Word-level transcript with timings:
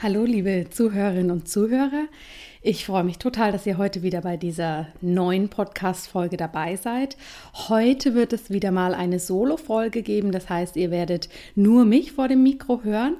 Hallo, 0.00 0.24
liebe 0.24 0.66
Zuhörerinnen 0.70 1.32
und 1.32 1.48
Zuhörer. 1.48 2.06
Ich 2.60 2.84
freue 2.86 3.04
mich 3.04 3.18
total, 3.18 3.52
dass 3.52 3.66
ihr 3.66 3.78
heute 3.78 4.02
wieder 4.02 4.20
bei 4.20 4.36
dieser 4.36 4.88
neuen 5.00 5.48
Podcast-Folge 5.48 6.36
dabei 6.36 6.74
seid. 6.74 7.16
Heute 7.68 8.14
wird 8.14 8.32
es 8.32 8.50
wieder 8.50 8.72
mal 8.72 8.94
eine 8.94 9.20
Solo-Folge 9.20 10.02
geben. 10.02 10.32
Das 10.32 10.48
heißt, 10.48 10.74
ihr 10.74 10.90
werdet 10.90 11.28
nur 11.54 11.84
mich 11.84 12.10
vor 12.10 12.26
dem 12.26 12.42
Mikro 12.42 12.82
hören. 12.82 13.16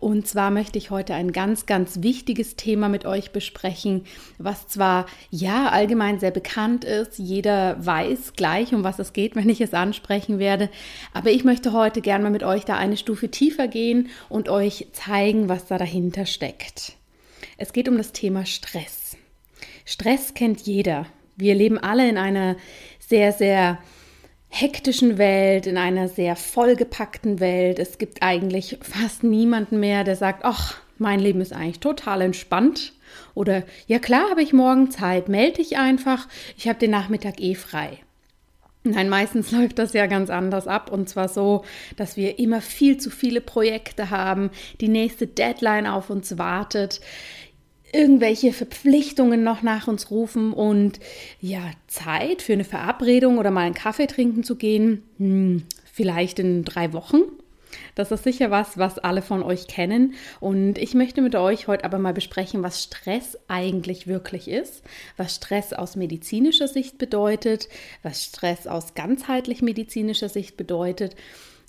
Und 0.00 0.26
zwar 0.26 0.50
möchte 0.50 0.78
ich 0.78 0.90
heute 0.90 1.12
ein 1.12 1.32
ganz, 1.32 1.66
ganz 1.66 2.02
wichtiges 2.02 2.56
Thema 2.56 2.88
mit 2.88 3.04
euch 3.04 3.30
besprechen, 3.30 4.04
was 4.38 4.68
zwar 4.68 5.04
ja 5.30 5.68
allgemein 5.68 6.18
sehr 6.18 6.30
bekannt 6.30 6.86
ist. 6.86 7.18
Jeder 7.18 7.84
weiß 7.84 8.32
gleich, 8.36 8.74
um 8.74 8.84
was 8.84 8.98
es 8.98 9.12
geht, 9.12 9.36
wenn 9.36 9.50
ich 9.50 9.60
es 9.60 9.74
ansprechen 9.74 10.38
werde. 10.38 10.70
Aber 11.12 11.28
ich 11.28 11.44
möchte 11.44 11.74
heute 11.74 12.00
gerne 12.00 12.24
mal 12.24 12.30
mit 12.30 12.42
euch 12.42 12.64
da 12.64 12.76
eine 12.76 12.96
Stufe 12.96 13.30
tiefer 13.30 13.68
gehen 13.68 14.08
und 14.30 14.48
euch 14.48 14.86
zeigen, 14.92 15.50
was 15.50 15.66
da 15.66 15.76
dahinter 15.76 16.24
steckt. 16.24 16.97
Es 17.56 17.72
geht 17.72 17.88
um 17.88 17.96
das 17.96 18.12
Thema 18.12 18.46
Stress. 18.46 19.16
Stress 19.84 20.34
kennt 20.34 20.60
jeder. 20.62 21.06
Wir 21.36 21.54
leben 21.54 21.78
alle 21.78 22.08
in 22.08 22.18
einer 22.18 22.56
sehr, 22.98 23.32
sehr 23.32 23.78
hektischen 24.48 25.18
Welt, 25.18 25.66
in 25.66 25.76
einer 25.76 26.08
sehr 26.08 26.36
vollgepackten 26.36 27.40
Welt. 27.40 27.78
Es 27.78 27.98
gibt 27.98 28.22
eigentlich 28.22 28.78
fast 28.80 29.22
niemanden 29.22 29.78
mehr, 29.80 30.04
der 30.04 30.16
sagt, 30.16 30.44
ach, 30.44 30.80
mein 30.98 31.20
Leben 31.20 31.40
ist 31.40 31.52
eigentlich 31.52 31.80
total 31.80 32.22
entspannt. 32.22 32.92
Oder 33.34 33.62
ja 33.86 33.98
klar, 33.98 34.30
habe 34.30 34.42
ich 34.42 34.52
morgen 34.52 34.90
Zeit, 34.90 35.28
melde 35.28 35.58
dich 35.58 35.78
einfach, 35.78 36.28
ich 36.56 36.68
habe 36.68 36.78
den 36.78 36.90
Nachmittag 36.90 37.40
eh 37.40 37.54
frei. 37.54 37.98
Nein, 38.90 39.08
meistens 39.08 39.50
läuft 39.52 39.78
das 39.78 39.92
ja 39.92 40.06
ganz 40.06 40.30
anders 40.30 40.66
ab 40.66 40.90
und 40.90 41.08
zwar 41.08 41.28
so, 41.28 41.64
dass 41.96 42.16
wir 42.16 42.38
immer 42.38 42.60
viel 42.60 42.98
zu 42.98 43.10
viele 43.10 43.40
Projekte 43.40 44.10
haben, 44.10 44.50
die 44.80 44.88
nächste 44.88 45.26
Deadline 45.26 45.86
auf 45.86 46.10
uns 46.10 46.38
wartet, 46.38 47.00
irgendwelche 47.92 48.52
Verpflichtungen 48.52 49.42
noch 49.42 49.62
nach 49.62 49.88
uns 49.88 50.10
rufen 50.10 50.52
und 50.52 51.00
ja, 51.40 51.70
Zeit 51.86 52.42
für 52.42 52.52
eine 52.52 52.64
Verabredung 52.64 53.38
oder 53.38 53.50
mal 53.50 53.62
einen 53.62 53.74
Kaffee 53.74 54.06
trinken 54.06 54.42
zu 54.42 54.56
gehen, 54.56 55.02
hm, 55.18 55.62
vielleicht 55.84 56.38
in 56.38 56.64
drei 56.64 56.92
Wochen. 56.92 57.22
Das 57.94 58.10
ist 58.10 58.24
sicher 58.24 58.50
was, 58.50 58.78
was 58.78 58.98
alle 58.98 59.22
von 59.22 59.42
euch 59.42 59.66
kennen. 59.66 60.14
Und 60.40 60.78
ich 60.78 60.94
möchte 60.94 61.20
mit 61.20 61.34
euch 61.34 61.68
heute 61.68 61.84
aber 61.84 61.98
mal 61.98 62.14
besprechen, 62.14 62.62
was 62.62 62.82
Stress 62.82 63.38
eigentlich 63.48 64.06
wirklich 64.06 64.48
ist, 64.48 64.82
was 65.16 65.34
Stress 65.34 65.72
aus 65.72 65.96
medizinischer 65.96 66.68
Sicht 66.68 66.98
bedeutet, 66.98 67.68
was 68.02 68.24
Stress 68.24 68.66
aus 68.66 68.94
ganzheitlich 68.94 69.62
medizinischer 69.62 70.28
Sicht 70.28 70.56
bedeutet, 70.56 71.16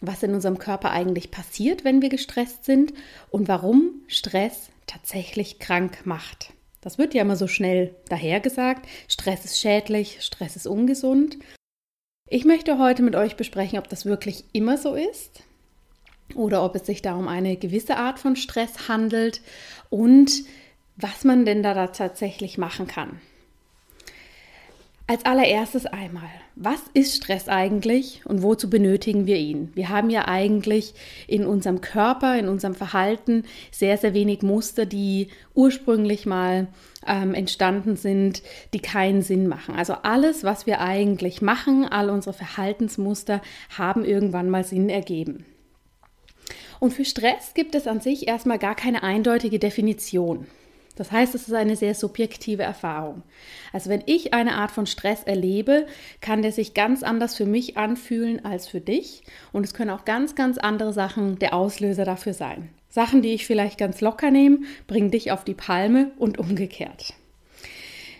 was 0.02 0.24
in 0.24 0.34
unserem 0.34 0.60
Körper 0.60 0.92
eigentlich 0.92 1.32
passiert, 1.32 1.84
wenn 1.84 2.02
wir 2.02 2.10
gestresst 2.10 2.66
sind 2.66 2.94
und 3.30 3.48
warum 3.48 4.02
Stress 4.08 4.70
tatsächlich 4.88 5.60
krank 5.60 6.06
macht. 6.06 6.54
Das 6.82 6.98
wird 6.98 7.14
ja 7.14 7.24
immer 7.24 7.36
so 7.36 7.48
schnell 7.48 7.96
dahergesagt. 8.08 8.88
Stress 9.10 9.44
ist 9.44 9.60
schädlich, 9.60 10.20
Stress 10.22 10.56
ist 10.56 10.68
ungesund. 10.68 11.38
Ich 12.30 12.46
möchte 12.46 12.78
heute 12.78 13.04
mit 13.04 13.16
euch 13.16 13.36
besprechen, 13.36 13.80
ob 13.80 13.90
das 13.90 14.06
wirklich 14.06 14.46
immer 14.54 14.78
so 14.78 14.96
ist 14.96 15.44
oder 16.36 16.64
ob 16.64 16.76
es 16.76 16.86
sich 16.86 17.02
da 17.02 17.16
um 17.16 17.28
eine 17.28 17.58
gewisse 17.58 17.98
Art 17.98 18.20
von 18.20 18.36
Stress 18.36 18.88
handelt 18.88 19.42
und 19.90 20.44
was 20.98 21.24
man 21.24 21.46
denn 21.46 21.64
da 21.64 21.88
tatsächlich 21.88 22.58
machen 22.58 22.88
kann. 22.88 23.20
Als 25.10 25.26
allererstes 25.26 25.88
einmal, 25.88 26.30
was 26.56 26.82
ist 26.94 27.16
Stress 27.16 27.48
eigentlich 27.48 28.22
und 28.26 28.44
wozu 28.44 28.70
benötigen 28.70 29.26
wir 29.26 29.38
ihn? 29.38 29.72
Wir 29.74 29.90
haben 29.90 30.12
ja 30.12 30.28
eigentlich 30.28 30.94
in 31.26 31.48
unserem 31.48 31.82
Körper, 31.82 32.38
in 32.38 32.48
unserem 32.48 32.76
Verhalten 32.76 33.46
sehr, 33.72 33.98
sehr 33.98 34.14
wenig 34.14 34.44
Muster, 34.44 34.86
die 34.86 35.30
ursprünglich 35.56 36.28
mal 36.28 36.68
ähm, 37.08 37.34
entstanden 37.34 37.96
sind, 37.96 38.44
die 38.76 38.82
keinen 38.82 39.24
Sinn 39.24 39.48
machen. 39.48 39.74
Also 39.74 39.94
alles, 40.04 40.44
was 40.44 40.68
wir 40.68 40.80
eigentlich 40.80 41.42
machen, 41.42 41.86
all 41.86 42.12
unsere 42.12 42.34
Verhaltensmuster 42.34 43.42
haben 43.76 44.06
irgendwann 44.06 44.52
mal 44.52 44.64
Sinn 44.64 44.90
ergeben. 44.90 45.44
Und 46.80 46.94
für 46.94 47.06
Stress 47.06 47.54
gibt 47.54 47.76
es 47.76 47.88
an 47.88 48.00
sich 48.00 48.28
erstmal 48.28 48.60
gar 48.60 48.76
keine 48.76 49.04
eindeutige 49.04 49.60
Definition. 49.60 50.48
Das 50.96 51.14
heißt, 51.14 51.34
es 51.34 51.48
ist 51.48 51.54
eine 51.54 51.78
sehr 51.78 51.96
subjektive 51.96 52.64
Erfahrung. 52.64 53.24
Also 53.72 53.90
wenn 53.90 54.04
ich 54.06 54.34
eine 54.34 54.56
Art 54.56 54.70
von 54.70 54.86
Stress 54.86 55.24
erlebe, 55.24 55.88
kann 56.20 56.42
der 56.42 56.52
sich 56.52 56.74
ganz 56.74 57.04
anders 57.04 57.38
für 57.38 57.46
mich 57.46 57.78
anfühlen 57.78 58.44
als 58.44 58.68
für 58.68 58.82
dich. 58.82 59.24
Und 59.54 59.64
es 59.64 59.74
können 59.74 59.92
auch 59.92 60.04
ganz, 60.04 60.36
ganz 60.36 60.58
andere 60.58 60.92
Sachen 60.92 61.40
der 61.40 61.54
Auslöser 61.54 62.04
dafür 62.04 62.34
sein. 62.34 62.68
Sachen, 62.90 63.22
die 63.22 63.34
ich 63.34 63.46
vielleicht 63.46 63.78
ganz 63.78 64.02
locker 64.02 64.30
nehme, 64.30 64.60
bringen 64.88 65.10
dich 65.10 65.32
auf 65.32 65.46
die 65.46 65.54
Palme 65.54 66.12
und 66.18 66.38
umgekehrt. 66.38 67.14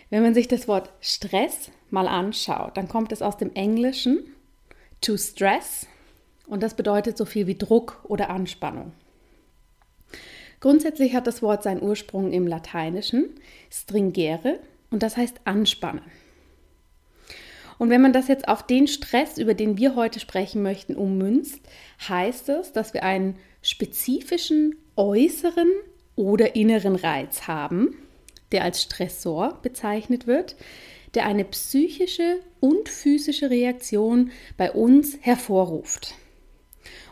Wenn 0.08 0.22
man 0.22 0.32
sich 0.32 0.48
das 0.48 0.66
Wort 0.66 0.90
Stress 1.02 1.70
mal 1.90 2.08
anschaut, 2.08 2.78
dann 2.78 2.88
kommt 2.88 3.12
es 3.12 3.20
aus 3.20 3.36
dem 3.36 3.52
Englischen 3.54 4.20
to 5.02 5.18
stress 5.18 5.86
und 6.50 6.62
das 6.62 6.74
bedeutet 6.74 7.16
so 7.16 7.24
viel 7.24 7.46
wie 7.46 7.56
Druck 7.56 8.04
oder 8.04 8.30
Anspannung. 8.30 8.92
Grundsätzlich 10.60 11.14
hat 11.14 11.26
das 11.26 11.40
Wort 11.40 11.62
seinen 11.62 11.82
Ursprung 11.82 12.32
im 12.32 12.46
Lateinischen, 12.46 13.30
stringere, 13.70 14.60
und 14.90 15.02
das 15.02 15.16
heißt 15.16 15.40
anspannen. 15.44 16.02
Und 17.78 17.88
wenn 17.88 18.02
man 18.02 18.12
das 18.12 18.28
jetzt 18.28 18.46
auf 18.46 18.66
den 18.66 18.88
Stress, 18.88 19.38
über 19.38 19.54
den 19.54 19.78
wir 19.78 19.94
heute 19.94 20.20
sprechen 20.20 20.62
möchten, 20.62 20.96
ummünzt, 20.96 21.60
heißt 22.06 22.50
es, 22.50 22.72
dass 22.72 22.92
wir 22.92 23.04
einen 23.04 23.36
spezifischen 23.62 24.76
äußeren 24.96 25.70
oder 26.14 26.56
inneren 26.56 26.94
Reiz 26.94 27.46
haben, 27.46 27.96
der 28.52 28.64
als 28.64 28.82
Stressor 28.82 29.58
bezeichnet 29.62 30.26
wird, 30.26 30.56
der 31.14 31.24
eine 31.24 31.44
psychische 31.44 32.40
und 32.60 32.90
physische 32.90 33.48
Reaktion 33.48 34.30
bei 34.58 34.72
uns 34.72 35.16
hervorruft. 35.22 36.14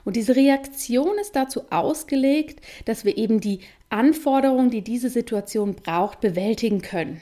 Und 0.09 0.17
diese 0.17 0.37
Reaktion 0.37 1.19
ist 1.19 1.37
dazu 1.37 1.65
ausgelegt, 1.69 2.65
dass 2.87 3.05
wir 3.05 3.19
eben 3.19 3.43
die 3.43 3.61
Anforderungen, 3.91 4.71
die 4.71 4.81
diese 4.81 5.11
Situation 5.11 5.75
braucht, 5.75 6.23
bewältigen 6.23 6.81
können. 6.81 7.21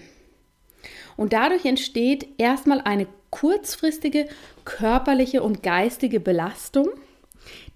Und 1.17 1.33
dadurch 1.33 1.65
entsteht 1.65 2.29
erstmal 2.39 2.81
eine 2.81 3.09
kurzfristige 3.31 4.29
körperliche 4.65 5.43
und 5.43 5.65
geistige 5.65 6.21
Belastung, 6.21 6.87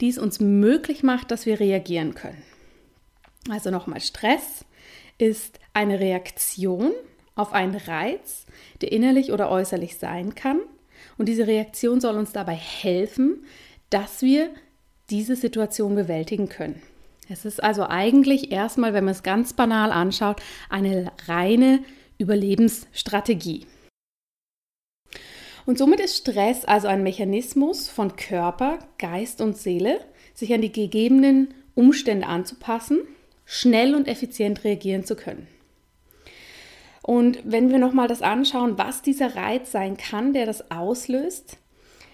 die 0.01 0.11
es 0.11 0.17
uns 0.17 0.39
möglich 0.39 1.03
macht, 1.03 1.33
dass 1.33 1.45
wir 1.45 1.59
reagieren 1.59 2.15
können. 2.15 2.45
Also 3.49 3.73
nochmal, 3.73 4.01
Stress 4.01 4.65
ist 5.19 5.59
eine 5.75 5.99
Reaktion 5.99 6.93
auf 7.35 7.53
einen 7.53 7.75
Reiz, 7.75 8.47
der 8.81 8.93
innerlich 8.93 9.33
oder 9.33 9.51
äußerlich 9.51 9.97
sein 9.97 10.37
kann. 10.37 10.61
Und 11.19 11.29
diese 11.29 11.49
Reaktion 11.49 12.01
soll 12.01 12.17
uns 12.17 12.31
dabei 12.31 12.55
helfen, 12.55 13.45
dass 13.91 14.23
wir 14.23 14.51
diese 15.11 15.37
Situation 15.37 15.95
bewältigen 15.95 16.49
können. 16.49 16.81
Es 17.29 17.45
ist 17.45 17.63
also 17.63 17.85
eigentlich 17.85 18.51
erstmal, 18.51 18.93
wenn 18.93 19.05
man 19.05 19.13
es 19.13 19.23
ganz 19.23 19.53
banal 19.53 19.93
anschaut, 19.93 20.43
eine 20.69 21.13
reine 21.27 21.81
Überlebensstrategie. 22.19 23.67
Und 25.67 25.79
somit 25.79 26.01
ist 26.01 26.17
Stress 26.17 26.65
also 26.65 26.89
ein 26.89 27.03
Mechanismus 27.03 27.89
von 27.89 28.17
Körper, 28.17 28.81
Geist 28.99 29.41
und 29.41 29.57
Seele, 29.57 30.01
sich 30.35 30.53
an 30.53 30.63
die 30.63 30.73
gegebenen 30.73 31.55
Umstände 31.75 32.27
anzupassen, 32.27 33.01
schnell 33.45 33.95
und 33.95 34.09
effizient 34.09 34.65
reagieren 34.65 35.05
zu 35.05 35.15
können. 35.15 35.47
Und 37.03 37.39
wenn 37.45 37.71
wir 37.71 37.79
nochmal 37.79 38.09
das 38.09 38.23
anschauen, 38.23 38.77
was 38.79 39.03
dieser 39.03 39.37
Reiz 39.37 39.71
sein 39.71 39.97
kann, 39.97 40.33
der 40.33 40.47
das 40.47 40.71
auslöst, 40.71 41.60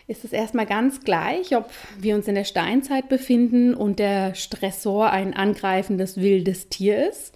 ist 0.09 0.25
es 0.25 0.33
erstmal 0.33 0.67
ganz 0.67 1.01
gleich, 1.01 1.57
ob 1.57 1.71
wir 1.99 2.15
uns 2.15 2.29
in 2.29 2.37
der 2.37 2.45
Steinzeit 2.45 3.09
befinden 3.09 3.75
und 3.75 3.99
der 3.99 4.35
Stressor 4.35 5.11
ein 5.11 5.35
angreifendes 5.35 6.17
wildes 6.21 6.69
Tier 6.69 7.09
ist 7.09 7.35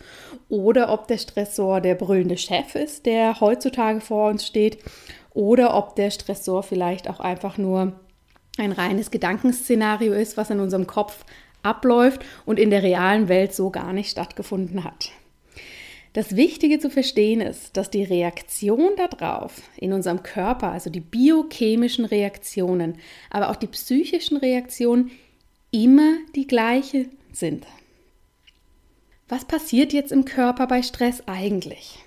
oder 0.48 0.92
ob 0.92 1.08
der 1.08 1.18
Stressor 1.18 1.80
der 1.80 1.96
brüllende 1.96 2.38
Chef 2.38 2.76
ist, 2.76 3.06
der 3.06 3.40
heutzutage 3.40 4.00
vor 4.00 4.30
uns 4.30 4.46
steht 4.46 4.78
oder 5.34 5.76
ob 5.76 5.96
der 5.96 6.10
Stressor 6.10 6.62
vielleicht 6.62 7.08
auch 7.08 7.18
einfach 7.18 7.58
nur 7.58 7.98
ein 8.56 8.72
reines 8.72 9.10
Gedankenszenario 9.10 10.12
ist, 10.12 10.36
was 10.36 10.50
in 10.50 10.60
unserem 10.60 10.86
Kopf 10.86 11.24
abläuft 11.62 12.24
und 12.46 12.58
in 12.58 12.70
der 12.70 12.82
realen 12.82 13.28
Welt 13.28 13.52
so 13.52 13.70
gar 13.70 13.92
nicht 13.92 14.10
stattgefunden 14.10 14.84
hat. 14.84 15.10
Das 16.12 16.34
Wichtige 16.34 16.80
zu 16.80 16.90
verstehen 16.90 17.40
ist, 17.40 17.76
dass 17.76 17.88
die 17.88 18.02
Reaktion 18.02 18.90
darauf 18.96 19.62
in 19.76 19.92
unserem 19.92 20.24
Körper, 20.24 20.72
also 20.72 20.90
die 20.90 21.00
biochemischen 21.00 22.04
Reaktionen, 22.04 22.98
aber 23.30 23.50
auch 23.50 23.56
die 23.56 23.68
psychischen 23.68 24.36
Reaktionen 24.36 25.12
immer 25.70 26.16
die 26.34 26.48
gleiche 26.48 27.06
sind. 27.32 27.64
Was 29.28 29.44
passiert 29.44 29.92
jetzt 29.92 30.10
im 30.10 30.24
Körper 30.24 30.66
bei 30.66 30.82
Stress 30.82 31.22
eigentlich? 31.26 32.00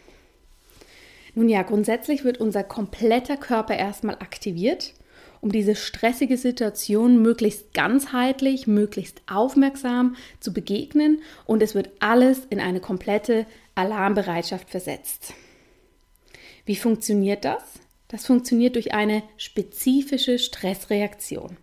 Nun 1.33 1.47
ja, 1.47 1.61
grundsätzlich 1.63 2.25
wird 2.25 2.39
unser 2.39 2.63
kompletter 2.65 3.37
Körper 3.37 3.77
erstmal 3.77 4.15
aktiviert, 4.15 4.93
um 5.39 5.51
diese 5.51 5.75
stressige 5.75 6.37
Situation 6.37 7.21
möglichst 7.21 7.73
ganzheitlich, 7.73 8.67
möglichst 8.67 9.21
aufmerksam 9.31 10.15
zu 10.41 10.53
begegnen 10.53 11.21
und 11.45 11.63
es 11.63 11.73
wird 11.73 11.89
alles 11.99 12.41
in 12.49 12.59
eine 12.59 12.81
komplette 12.81 13.45
Alarmbereitschaft 13.75 14.69
versetzt. 14.69 15.33
Wie 16.65 16.75
funktioniert 16.75 17.45
das? 17.45 17.63
Das 18.07 18.25
funktioniert 18.25 18.75
durch 18.75 18.93
eine 18.93 19.23
spezifische 19.37 20.37
Stressreaktion. 20.39 21.57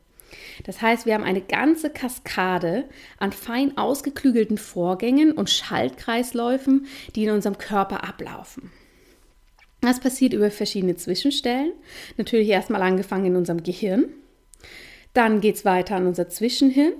Das 0.64 0.82
heißt, 0.82 1.06
wir 1.06 1.14
haben 1.14 1.24
eine 1.24 1.40
ganze 1.40 1.90
Kaskade 1.90 2.88
an 3.18 3.32
fein 3.32 3.78
ausgeklügelten 3.78 4.58
Vorgängen 4.58 5.32
und 5.32 5.50
Schaltkreisläufen, 5.50 6.86
die 7.14 7.24
in 7.24 7.30
unserem 7.30 7.58
Körper 7.58 8.04
ablaufen. 8.04 8.70
Das 9.80 10.00
passiert 10.00 10.34
über 10.34 10.50
verschiedene 10.50 10.96
Zwischenstellen. 10.96 11.72
Natürlich 12.16 12.48
erstmal 12.48 12.82
angefangen 12.82 13.26
in 13.26 13.36
unserem 13.36 13.62
Gehirn. 13.62 14.06
Dann 15.14 15.40
geht 15.40 15.56
es 15.56 15.64
weiter 15.64 15.96
an 15.96 16.06
unser 16.06 16.28
Zwischenhirn 16.28 16.92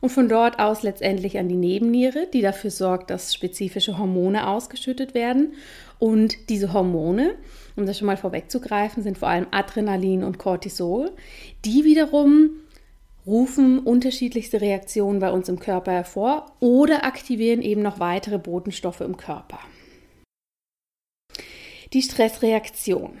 und 0.00 0.10
von 0.10 0.28
dort 0.28 0.58
aus 0.58 0.82
letztendlich 0.82 1.38
an 1.38 1.48
die 1.48 1.56
Nebenniere, 1.56 2.26
die 2.32 2.40
dafür 2.40 2.70
sorgt, 2.70 3.10
dass 3.10 3.34
spezifische 3.34 3.98
Hormone 3.98 4.48
ausgeschüttet 4.48 5.14
werden. 5.14 5.54
Und 5.98 6.48
diese 6.48 6.72
Hormone, 6.72 7.34
um 7.76 7.86
das 7.86 7.98
schon 7.98 8.06
mal 8.06 8.16
vorwegzugreifen, 8.16 9.02
sind 9.02 9.18
vor 9.18 9.28
allem 9.28 9.46
Adrenalin 9.50 10.22
und 10.22 10.38
Cortisol, 10.38 11.10
die 11.64 11.84
wiederum 11.84 12.50
rufen 13.26 13.78
unterschiedlichste 13.80 14.60
Reaktionen 14.60 15.18
bei 15.18 15.30
uns 15.30 15.48
im 15.48 15.58
Körper 15.58 15.92
hervor 15.92 16.46
oder 16.60 17.04
aktivieren 17.04 17.60
eben 17.60 17.82
noch 17.82 18.00
weitere 18.00 18.38
Botenstoffe 18.38 19.02
im 19.02 19.16
Körper. 19.16 19.58
Die 21.92 22.02
Stressreaktion. 22.02 23.18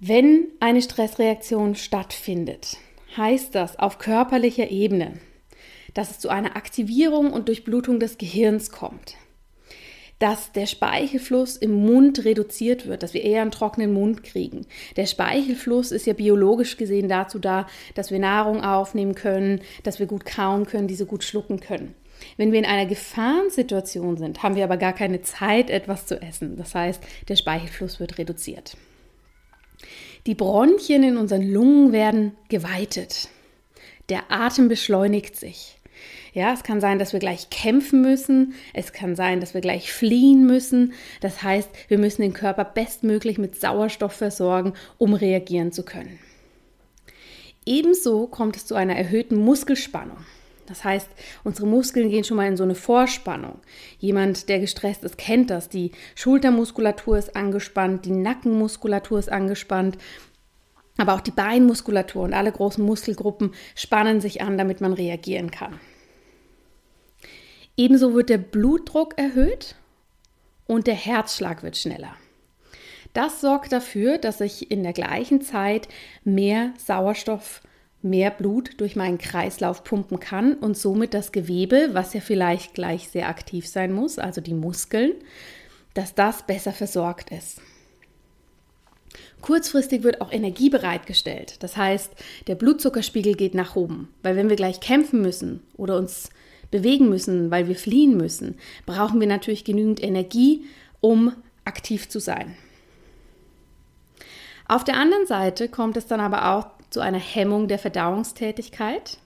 Wenn 0.00 0.48
eine 0.60 0.80
Stressreaktion 0.80 1.74
stattfindet, 1.74 2.76
heißt 3.16 3.54
das 3.54 3.78
auf 3.78 3.98
körperlicher 3.98 4.70
Ebene, 4.70 5.18
dass 5.98 6.12
es 6.12 6.18
zu 6.20 6.28
einer 6.28 6.54
Aktivierung 6.54 7.32
und 7.32 7.48
Durchblutung 7.48 7.98
des 7.98 8.18
Gehirns 8.18 8.70
kommt, 8.70 9.16
dass 10.20 10.52
der 10.52 10.66
Speichelfluss 10.66 11.56
im 11.56 11.72
Mund 11.72 12.24
reduziert 12.24 12.86
wird, 12.86 13.02
dass 13.02 13.14
wir 13.14 13.24
eher 13.24 13.42
einen 13.42 13.50
trockenen 13.50 13.92
Mund 13.92 14.22
kriegen. 14.22 14.64
Der 14.96 15.06
Speichelfluss 15.06 15.90
ist 15.90 16.06
ja 16.06 16.12
biologisch 16.12 16.76
gesehen 16.76 17.08
dazu 17.08 17.40
da, 17.40 17.66
dass 17.96 18.12
wir 18.12 18.20
Nahrung 18.20 18.62
aufnehmen 18.62 19.16
können, 19.16 19.60
dass 19.82 19.98
wir 19.98 20.06
gut 20.06 20.24
kauen 20.24 20.66
können, 20.66 20.86
diese 20.86 21.04
gut 21.04 21.24
schlucken 21.24 21.58
können. 21.58 21.96
Wenn 22.36 22.52
wir 22.52 22.60
in 22.60 22.64
einer 22.64 22.86
Gefahrensituation 22.86 24.18
sind, 24.18 24.44
haben 24.44 24.54
wir 24.54 24.62
aber 24.62 24.76
gar 24.76 24.92
keine 24.92 25.22
Zeit, 25.22 25.68
etwas 25.68 26.06
zu 26.06 26.22
essen. 26.22 26.56
Das 26.56 26.76
heißt, 26.76 27.02
der 27.26 27.34
Speichelfluss 27.34 27.98
wird 27.98 28.18
reduziert. 28.18 28.76
Die 30.26 30.36
Bronchien 30.36 31.02
in 31.02 31.16
unseren 31.16 31.42
Lungen 31.42 31.90
werden 31.90 32.36
geweitet. 32.48 33.30
Der 34.08 34.30
Atem 34.30 34.68
beschleunigt 34.68 35.36
sich. 35.36 35.77
Ja, 36.38 36.52
es 36.52 36.62
kann 36.62 36.80
sein, 36.80 37.00
dass 37.00 37.12
wir 37.12 37.18
gleich 37.18 37.50
kämpfen 37.50 38.00
müssen. 38.00 38.54
Es 38.72 38.92
kann 38.92 39.16
sein, 39.16 39.40
dass 39.40 39.54
wir 39.54 39.60
gleich 39.60 39.92
fliehen 39.92 40.46
müssen. 40.46 40.92
Das 41.20 41.42
heißt, 41.42 41.68
wir 41.88 41.98
müssen 41.98 42.22
den 42.22 42.32
Körper 42.32 42.64
bestmöglich 42.64 43.38
mit 43.38 43.60
Sauerstoff 43.60 44.12
versorgen, 44.12 44.74
um 44.98 45.14
reagieren 45.14 45.72
zu 45.72 45.82
können. 45.82 46.20
Ebenso 47.66 48.28
kommt 48.28 48.54
es 48.54 48.66
zu 48.66 48.76
einer 48.76 48.94
erhöhten 48.94 49.34
Muskelspannung. 49.34 50.18
Das 50.66 50.84
heißt, 50.84 51.08
unsere 51.42 51.66
Muskeln 51.66 52.08
gehen 52.08 52.22
schon 52.22 52.36
mal 52.36 52.46
in 52.46 52.56
so 52.56 52.62
eine 52.62 52.76
Vorspannung. 52.76 53.58
Jemand, 53.98 54.48
der 54.48 54.60
gestresst 54.60 55.02
ist, 55.02 55.18
kennt 55.18 55.50
das. 55.50 55.68
Die 55.68 55.90
Schultermuskulatur 56.14 57.18
ist 57.18 57.34
angespannt, 57.34 58.04
die 58.04 58.12
Nackenmuskulatur 58.12 59.18
ist 59.18 59.32
angespannt, 59.32 59.98
aber 60.98 61.14
auch 61.14 61.20
die 61.20 61.32
Beinmuskulatur 61.32 62.22
und 62.22 62.32
alle 62.32 62.52
großen 62.52 62.84
Muskelgruppen 62.84 63.54
spannen 63.74 64.20
sich 64.20 64.40
an, 64.40 64.56
damit 64.56 64.80
man 64.80 64.92
reagieren 64.92 65.50
kann. 65.50 65.80
Ebenso 67.78 68.12
wird 68.12 68.28
der 68.28 68.38
Blutdruck 68.38 69.16
erhöht 69.16 69.76
und 70.66 70.88
der 70.88 70.96
Herzschlag 70.96 71.62
wird 71.62 71.76
schneller. 71.76 72.14
Das 73.12 73.40
sorgt 73.40 73.70
dafür, 73.70 74.18
dass 74.18 74.40
ich 74.40 74.72
in 74.72 74.82
der 74.82 74.92
gleichen 74.92 75.40
Zeit 75.42 75.86
mehr 76.24 76.74
Sauerstoff, 76.76 77.62
mehr 78.02 78.32
Blut 78.32 78.80
durch 78.80 78.96
meinen 78.96 79.18
Kreislauf 79.18 79.84
pumpen 79.84 80.18
kann 80.18 80.54
und 80.54 80.76
somit 80.76 81.14
das 81.14 81.30
Gewebe, 81.30 81.90
was 81.92 82.14
ja 82.14 82.20
vielleicht 82.20 82.74
gleich 82.74 83.08
sehr 83.08 83.28
aktiv 83.28 83.68
sein 83.68 83.92
muss, 83.92 84.18
also 84.18 84.40
die 84.40 84.54
Muskeln, 84.54 85.12
dass 85.94 86.16
das 86.16 86.46
besser 86.46 86.72
versorgt 86.72 87.30
ist. 87.30 87.60
Kurzfristig 89.40 90.02
wird 90.02 90.20
auch 90.20 90.32
Energie 90.32 90.68
bereitgestellt. 90.68 91.62
Das 91.62 91.76
heißt, 91.76 92.12
der 92.48 92.56
Blutzuckerspiegel 92.56 93.36
geht 93.36 93.54
nach 93.54 93.76
oben, 93.76 94.12
weil 94.24 94.34
wenn 94.34 94.48
wir 94.48 94.56
gleich 94.56 94.80
kämpfen 94.80 95.22
müssen 95.22 95.62
oder 95.76 95.96
uns 95.96 96.30
bewegen 96.70 97.08
müssen, 97.08 97.50
weil 97.50 97.68
wir 97.68 97.76
fliehen 97.76 98.16
müssen, 98.16 98.56
brauchen 98.86 99.20
wir 99.20 99.26
natürlich 99.26 99.64
genügend 99.64 100.02
Energie, 100.02 100.64
um 101.00 101.32
aktiv 101.64 102.08
zu 102.08 102.20
sein. 102.20 102.56
Auf 104.66 104.84
der 104.84 104.96
anderen 104.96 105.26
Seite 105.26 105.68
kommt 105.68 105.96
es 105.96 106.06
dann 106.06 106.20
aber 106.20 106.54
auch 106.54 106.66
zu 106.90 107.00
einer 107.00 107.18
Hemmung 107.18 107.68
der 107.68 107.78
Verdauungstätigkeit. 107.78 109.18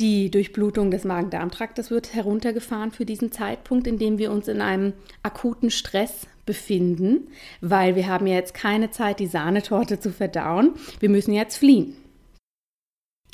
Die 0.00 0.30
Durchblutung 0.30 0.90
des 0.90 1.04
Magen-Darm-Traktes 1.04 1.90
wird 1.90 2.14
heruntergefahren 2.14 2.90
für 2.90 3.06
diesen 3.06 3.30
Zeitpunkt, 3.30 3.86
in 3.86 3.98
dem 3.98 4.18
wir 4.18 4.32
uns 4.32 4.48
in 4.48 4.60
einem 4.60 4.92
akuten 5.22 5.70
Stress 5.70 6.26
befinden, 6.44 7.28
weil 7.60 7.94
wir 7.94 8.08
haben 8.08 8.26
ja 8.26 8.34
jetzt 8.34 8.54
keine 8.54 8.90
Zeit, 8.90 9.20
die 9.20 9.26
Sahnetorte 9.26 10.00
zu 10.00 10.10
verdauen. 10.10 10.74
Wir 11.00 11.08
müssen 11.08 11.32
jetzt 11.32 11.56
fliehen. 11.56 11.96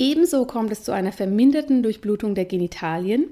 Ebenso 0.01 0.45
kommt 0.45 0.71
es 0.71 0.83
zu 0.83 0.91
einer 0.91 1.11
verminderten 1.11 1.83
Durchblutung 1.83 2.33
der 2.33 2.45
Genitalien 2.45 3.27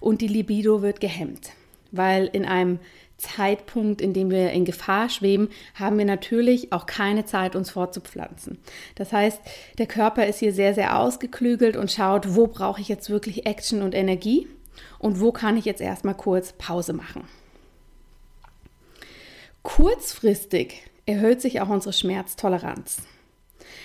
und 0.00 0.22
die 0.22 0.26
Libido 0.26 0.80
wird 0.80 0.98
gehemmt, 0.98 1.50
weil 1.92 2.30
in 2.32 2.46
einem 2.46 2.78
Zeitpunkt, 3.18 4.00
in 4.00 4.14
dem 4.14 4.30
wir 4.30 4.50
in 4.52 4.64
Gefahr 4.64 5.10
schweben, 5.10 5.50
haben 5.74 5.98
wir 5.98 6.06
natürlich 6.06 6.72
auch 6.72 6.86
keine 6.86 7.26
Zeit, 7.26 7.54
uns 7.54 7.68
fortzupflanzen. 7.68 8.56
Das 8.94 9.12
heißt, 9.12 9.38
der 9.76 9.84
Körper 9.84 10.26
ist 10.26 10.38
hier 10.38 10.54
sehr, 10.54 10.72
sehr 10.72 10.98
ausgeklügelt 10.98 11.76
und 11.76 11.92
schaut, 11.92 12.34
wo 12.34 12.46
brauche 12.46 12.80
ich 12.80 12.88
jetzt 12.88 13.10
wirklich 13.10 13.44
Action 13.44 13.82
und 13.82 13.94
Energie 13.94 14.48
und 14.98 15.20
wo 15.20 15.30
kann 15.30 15.58
ich 15.58 15.66
jetzt 15.66 15.82
erstmal 15.82 16.14
kurz 16.14 16.54
Pause 16.54 16.94
machen. 16.94 17.24
Kurzfristig 19.62 20.84
erhöht 21.04 21.42
sich 21.42 21.60
auch 21.60 21.68
unsere 21.68 21.92
Schmerztoleranz. 21.92 23.02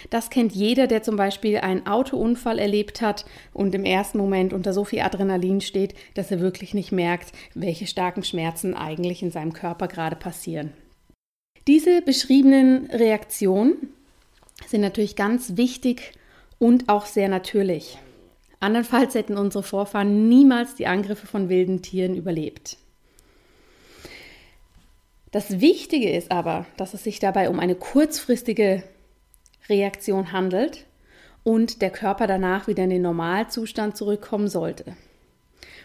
Das 0.10 0.30
kennt 0.30 0.54
jeder, 0.54 0.88
der 0.88 1.04
zum 1.04 1.16
Beispiel 1.16 1.58
einen 1.58 1.88
Autounfall 1.88 2.60
erlebt 2.60 3.02
hat 3.02 3.26
und 3.54 3.76
im 3.76 3.86
ersten 3.86 4.18
Moment 4.18 4.54
unter 4.54 4.74
so 4.74 4.86
viel 4.86 5.02
Adrenalin 5.02 5.62
steht, 5.62 5.94
dass 6.14 6.32
er 6.32 6.40
wirklich 6.40 6.74
nicht 6.74 6.92
merkt, 6.92 7.32
welche 7.54 7.88
starken 7.88 8.24
Schmerzen 8.24 8.74
eigentlich 8.74 9.22
in 9.22 9.32
seinem 9.32 9.54
Körper 9.54 9.88
gerade 9.88 10.16
passieren. 10.16 10.74
Diese 11.68 12.02
beschriebenen 12.02 12.88
Reaktionen 12.88 13.94
sind 14.68 14.82
natürlich 14.82 15.16
ganz 15.16 15.58
wichtig 15.58 16.14
und 16.58 16.90
auch 16.90 17.06
sehr 17.06 17.30
natürlich. 17.30 17.98
Andernfalls 18.60 19.14
hätten 19.16 19.38
unsere 19.38 19.64
Vorfahren 19.64 20.28
niemals 20.28 20.76
die 20.76 20.88
Angriffe 20.88 21.28
von 21.28 21.48
wilden 21.48 21.82
Tieren 21.82 22.16
überlebt. 22.16 22.78
Das 25.32 25.60
Wichtige 25.62 26.12
ist 26.12 26.32
aber, 26.32 26.66
dass 26.76 26.94
es 26.94 27.04
sich 27.04 27.20
dabei 27.20 27.50
um 27.50 27.60
eine 27.60 27.76
kurzfristige 27.76 28.84
Reaktion 29.70 30.32
handelt 30.32 30.86
und 31.44 31.82
der 31.82 31.90
Körper 31.90 32.28
danach 32.28 32.68
wieder 32.68 32.84
in 32.84 32.90
den 32.90 33.02
Normalzustand 33.02 33.96
zurückkommen 33.96 34.48
sollte. 34.48 34.96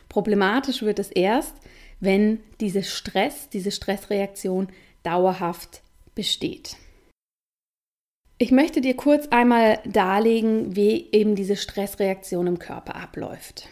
Problematisch 0.08 0.82
wird 0.82 0.98
es 0.98 1.10
erst, 1.10 1.54
wenn 2.00 2.40
dieser 2.60 2.82
Stress, 2.82 3.48
diese 3.48 3.70
Stressreaktion 3.70 4.68
dauerhaft 5.02 5.82
besteht. 6.14 6.76
Ich 8.38 8.50
möchte 8.50 8.80
dir 8.80 8.96
kurz 8.96 9.28
einmal 9.28 9.78
darlegen, 9.84 10.74
wie 10.74 11.08
eben 11.12 11.36
diese 11.36 11.56
Stressreaktion 11.56 12.46
im 12.46 12.58
Körper 12.58 12.96
abläuft. 12.96 13.68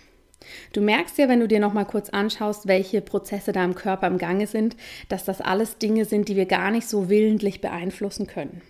Du 0.73 0.81
merkst 0.81 1.19
ja, 1.19 1.29
wenn 1.29 1.41
du 1.41 1.49
dir 1.49 1.61
noch 1.61 1.73
mal 1.73 1.85
kurz 1.85 2.11
anschaust, 2.11 2.67
welche 2.67 3.01
Prozesse 3.01 3.53
da 3.53 3.65
im 3.65 3.75
Körper 3.75 4.07
im 4.07 4.19
Gange 4.19 4.47
sind, 4.47 4.77
dass 5.09 5.25
das 5.25 5.41
alles 5.41 5.79
Dinge 5.79 6.05
sind, 6.05 6.29
die 6.29 6.37
wir 6.37 6.47
gar 6.47 6.71
nicht 6.71 6.89
so 6.89 7.09
willentlich 7.09 7.61
beeinflussen 7.61 8.27
können. 8.27 8.63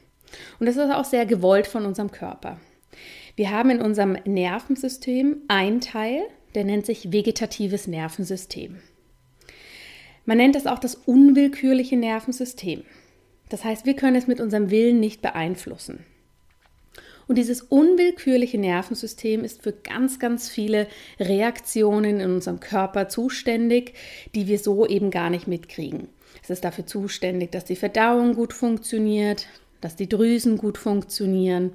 Und 0.58 0.66
das 0.66 0.76
ist 0.76 0.90
auch 0.90 1.04
sehr 1.04 1.26
gewollt 1.26 1.66
von 1.66 1.86
unserem 1.86 2.10
Körper. 2.10 2.58
Wir 3.36 3.50
haben 3.50 3.70
in 3.70 3.80
unserem 3.80 4.16
Nervensystem 4.24 5.42
einen 5.48 5.80
Teil, 5.80 6.22
der 6.54 6.64
nennt 6.64 6.86
sich 6.86 7.12
vegetatives 7.12 7.86
Nervensystem. 7.86 8.78
Man 10.24 10.36
nennt 10.36 10.54
das 10.54 10.66
auch 10.66 10.78
das 10.78 10.94
unwillkürliche 10.94 11.96
Nervensystem. 11.96 12.82
Das 13.48 13.64
heißt, 13.64 13.86
wir 13.86 13.96
können 13.96 14.16
es 14.16 14.26
mit 14.26 14.40
unserem 14.40 14.70
Willen 14.70 15.00
nicht 15.00 15.20
beeinflussen. 15.22 16.04
Und 17.28 17.36
dieses 17.36 17.62
unwillkürliche 17.62 18.58
Nervensystem 18.58 19.44
ist 19.44 19.62
für 19.62 19.72
ganz, 19.72 20.18
ganz 20.18 20.48
viele 20.48 20.86
Reaktionen 21.18 22.20
in 22.20 22.32
unserem 22.32 22.60
Körper 22.60 23.08
zuständig, 23.08 23.94
die 24.34 24.48
wir 24.48 24.58
so 24.58 24.86
eben 24.86 25.10
gar 25.10 25.30
nicht 25.30 25.46
mitkriegen. 25.46 26.08
Es 26.42 26.50
ist 26.50 26.64
dafür 26.64 26.86
zuständig, 26.86 27.52
dass 27.52 27.64
die 27.64 27.76
Verdauung 27.76 28.34
gut 28.34 28.52
funktioniert, 28.52 29.46
dass 29.82 29.96
die 29.96 30.08
Drüsen 30.08 30.56
gut 30.56 30.78
funktionieren, 30.78 31.72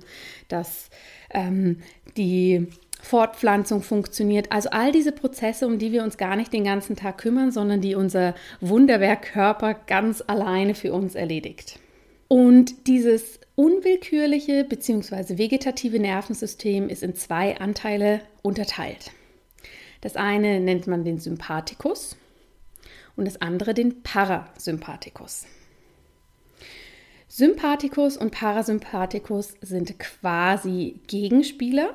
dass 0.47 0.89
ähm, 1.29 1.81
die 2.17 2.67
Fortpflanzung 3.01 3.83
funktioniert. 3.83 4.51
Also 4.51 4.69
all 4.71 4.91
diese 4.91 5.11
Prozesse, 5.11 5.67
um 5.67 5.77
die 5.77 5.91
wir 5.91 6.03
uns 6.03 6.17
gar 6.17 6.35
nicht 6.35 6.51
den 6.51 6.63
ganzen 6.63 6.95
Tag 6.95 7.19
kümmern, 7.19 7.51
sondern 7.51 7.81
die 7.81 7.95
unser 7.95 8.33
Wunderwerk 8.59 9.33
Körper 9.33 9.75
ganz 9.75 10.23
alleine 10.25 10.73
für 10.73 10.93
uns 10.93 11.13
erledigt. 11.13 11.79
Und 12.27 12.87
dieses 12.87 13.39
unwillkürliche 13.55 14.63
bzw. 14.63 15.37
vegetative 15.37 15.99
Nervensystem 15.99 16.89
ist 16.89 17.03
in 17.03 17.15
zwei 17.15 17.57
Anteile 17.57 18.21
unterteilt. 18.41 19.11
Das 20.01 20.15
eine 20.15 20.59
nennt 20.59 20.87
man 20.87 21.03
den 21.03 21.19
Sympathikus 21.19 22.17
und 23.15 23.25
das 23.25 23.41
andere 23.41 23.73
den 23.73 24.03
Parasympathikus. 24.03 25.45
Sympathikus 27.38 28.17
und 28.17 28.32
Parasympathikus 28.32 29.53
sind 29.62 30.00
quasi 30.00 31.01
Gegenspieler. 31.06 31.94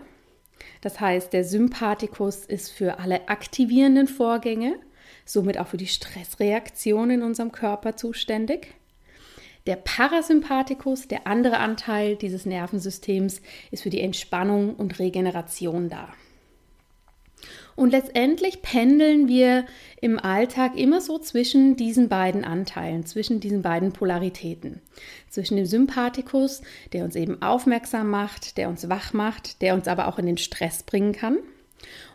Das 0.83 1.01
heißt, 1.01 1.33
der 1.33 1.43
Sympathikus 1.43 2.47
ist 2.47 2.71
für 2.71 3.01
alle 3.01 3.29
aktivierenden 3.29 4.07
Vorgänge, 4.07 4.79
somit 5.25 5.59
auch 5.59 5.67
für 5.67 5.79
die 5.79 5.89
Stressreaktion 5.89 7.11
in 7.11 7.23
unserem 7.25 7.51
Körper 7.51 7.97
zuständig. 7.97 8.69
Der 9.67 9.75
Parasympathikus, 9.75 11.09
der 11.09 11.27
andere 11.27 11.59
Anteil 11.59 12.15
dieses 12.15 12.47
Nervensystems, 12.47 13.43
ist 13.73 13.83
für 13.83 13.91
die 13.91 14.01
Entspannung 14.01 14.77
und 14.77 15.01
Regeneration 15.01 15.89
da. 15.89 16.15
Und 17.75 17.91
letztendlich 17.91 18.63
pendeln 18.63 19.29
wir 19.29 19.65
im 20.01 20.19
Alltag 20.19 20.77
immer 20.77 21.01
so 21.01 21.19
zwischen 21.19 21.77
diesen 21.77 22.09
beiden 22.09 22.45
Anteilen, 22.45 23.07
zwischen 23.07 23.41
diesen 23.41 23.63
beiden 23.63 23.93
Polaritäten. 23.93 24.81
Zwischen 25.31 25.57
dem 25.57 25.67
Sympathikus, 25.67 26.63
der 26.93 27.05
uns 27.05 27.17
eben 27.17 27.41
aufmerksam 27.41 28.11
macht, 28.11 28.59
der 28.59 28.69
uns 28.69 28.89
wach 28.89 29.13
macht, 29.13 29.63
der 29.63 29.75
uns 29.75 29.89
aber 29.89 30.09
auch 30.09 30.19
in 30.19 30.27
den 30.27 30.39
Stress 30.39 30.83
bringen 30.83 31.13
kann. 31.13 31.39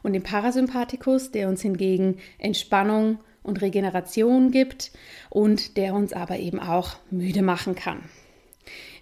Und 0.04 0.14
dem 0.14 0.24
Parasympathikus, 0.24 1.32
der 1.32 1.50
uns 1.50 1.62
hingegen 1.62 2.20
Entspannung 2.38 3.20
und 3.44 3.62
Regeneration 3.62 4.52
gibt 4.52 4.92
und 5.30 5.78
der 5.78 5.94
uns 5.94 6.14
aber 6.14 6.38
eben 6.38 6.60
auch 6.60 6.98
müde 7.10 7.42
machen 7.42 7.76
kann. 7.76 8.04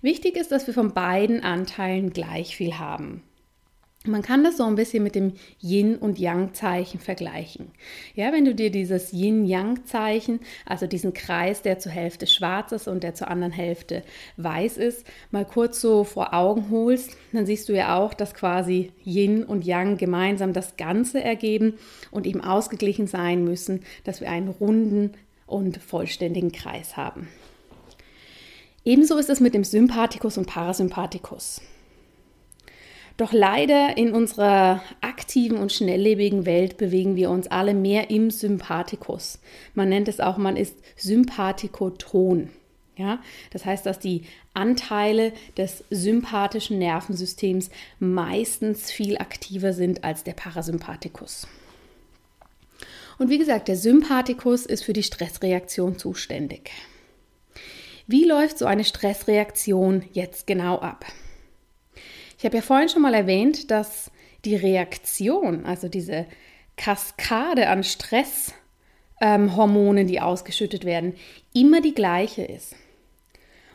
Wichtig 0.02 0.38
ist, 0.38 0.52
dass 0.52 0.68
wir 0.68 0.74
von 0.74 0.94
beiden 0.94 1.44
Anteilen 1.44 2.14
gleich 2.14 2.56
viel 2.56 2.78
haben. 2.78 3.24
Man 4.08 4.22
kann 4.22 4.44
das 4.44 4.58
so 4.58 4.64
ein 4.64 4.76
bisschen 4.76 5.04
mit 5.04 5.16
dem 5.16 5.34
Yin- 5.60 5.98
und 5.98 6.20
Yang-Zeichen 6.20 7.00
vergleichen. 7.00 7.72
Ja, 8.14 8.32
wenn 8.32 8.46
du 8.46 8.54
dir 8.54 8.70
dieses 8.70 9.12
Yin-Yang-Zeichen, 9.14 10.40
also 10.66 10.86
diesen 10.86 11.14
Kreis, 11.14 11.64
der 11.64 11.80
zur 11.80 11.92
Hälfte 11.92 12.28
schwarz 12.28 12.72
ist 12.72 12.88
und 12.88 13.04
der 13.04 13.16
zur 13.16 13.30
anderen 13.30 13.52
Hälfte 13.52 14.04
weiß 14.38 14.78
ist, 14.78 15.06
mal 15.32 15.46
kurz 15.46 15.82
so 15.82 16.04
vor 16.04 16.34
Augen 16.34 16.70
holst, 16.70 17.18
dann 17.34 17.46
siehst 17.46 17.68
du 17.68 17.74
ja 17.74 17.98
auch, 17.98 18.14
dass 18.14 18.36
quasi 18.36 18.92
Yin 19.04 19.44
und 19.44 19.66
Yang 19.66 19.98
gemeinsam 19.98 20.54
das 20.54 20.78
Ganze 20.78 21.24
ergeben 21.24 21.74
und 22.12 22.28
eben 22.28 22.42
ausgeglichen 22.42 23.08
sein 23.08 23.44
müssen, 23.44 23.82
dass 24.04 24.22
wir 24.22 24.30
einen 24.30 24.50
runden 24.50 25.14
und 25.48 25.78
vollständigen 25.78 26.52
Kreis 26.52 26.96
haben. 26.96 27.28
Ebenso 28.84 29.18
ist 29.18 29.32
es 29.32 29.40
mit 29.40 29.56
dem 29.56 29.64
Sympathikus 29.64 30.38
und 30.38 30.46
Parasympathikus. 30.46 31.62
Doch 33.18 33.32
leider 33.32 33.96
in 33.98 34.14
unserer 34.14 34.82
aktiven 35.00 35.58
und 35.58 35.72
schnelllebigen 35.72 36.46
Welt 36.46 36.78
bewegen 36.78 37.16
wir 37.16 37.30
uns 37.30 37.48
alle 37.48 37.74
mehr 37.74 38.10
im 38.10 38.30
Sympathikus. 38.30 39.40
Man 39.74 39.88
nennt 39.88 40.10
es 40.10 40.20
auch, 40.20 40.38
man 40.38 40.58
ist 40.58 40.76
Sympathikoton. 40.98 42.50
Ja, 42.98 43.22
das 43.52 43.66
heißt, 43.66 43.86
dass 43.86 44.00
die 44.00 44.24
Anteile 44.54 45.34
des 45.58 45.84
sympathischen 45.90 46.80
Nervensystems 46.80 47.70
meistens 48.00 48.90
viel 48.90 49.18
aktiver 49.18 49.74
sind 49.74 50.06
als 50.06 50.24
der 50.24 50.32
Parasympathikus. 50.32 51.46
Und 53.18 53.30
wie 53.30 53.38
gesagt, 53.38 53.68
der 53.68 53.76
Sympathikus 53.76 54.66
ist 54.66 54.84
für 54.84 54.94
die 54.94 55.04
Stressreaktion 55.04 55.98
zuständig. 55.98 56.72
Wie 58.08 58.26
läuft 58.26 58.58
so 58.58 58.66
eine 58.66 58.84
Stressreaktion 58.86 60.04
jetzt 60.14 60.48
genau 60.48 60.80
ab? 60.80 61.06
Ich 62.46 62.48
habe 62.48 62.58
ja 62.58 62.62
vorhin 62.62 62.90
schon 62.90 63.02
mal 63.02 63.16
erwähnt, 63.16 63.72
dass 63.72 64.12
die 64.46 64.56
Reaktion, 64.56 65.66
also 65.66 65.90
diese 65.90 66.28
Kaskade 66.78 67.70
an 67.70 67.84
Stresshormonen, 67.84 70.04
ähm, 70.04 70.08
die 70.08 70.22
ausgeschüttet 70.22 70.86
werden, 70.86 71.16
immer 71.56 71.82
die 71.82 71.96
gleiche 71.96 72.44
ist. 72.44 72.76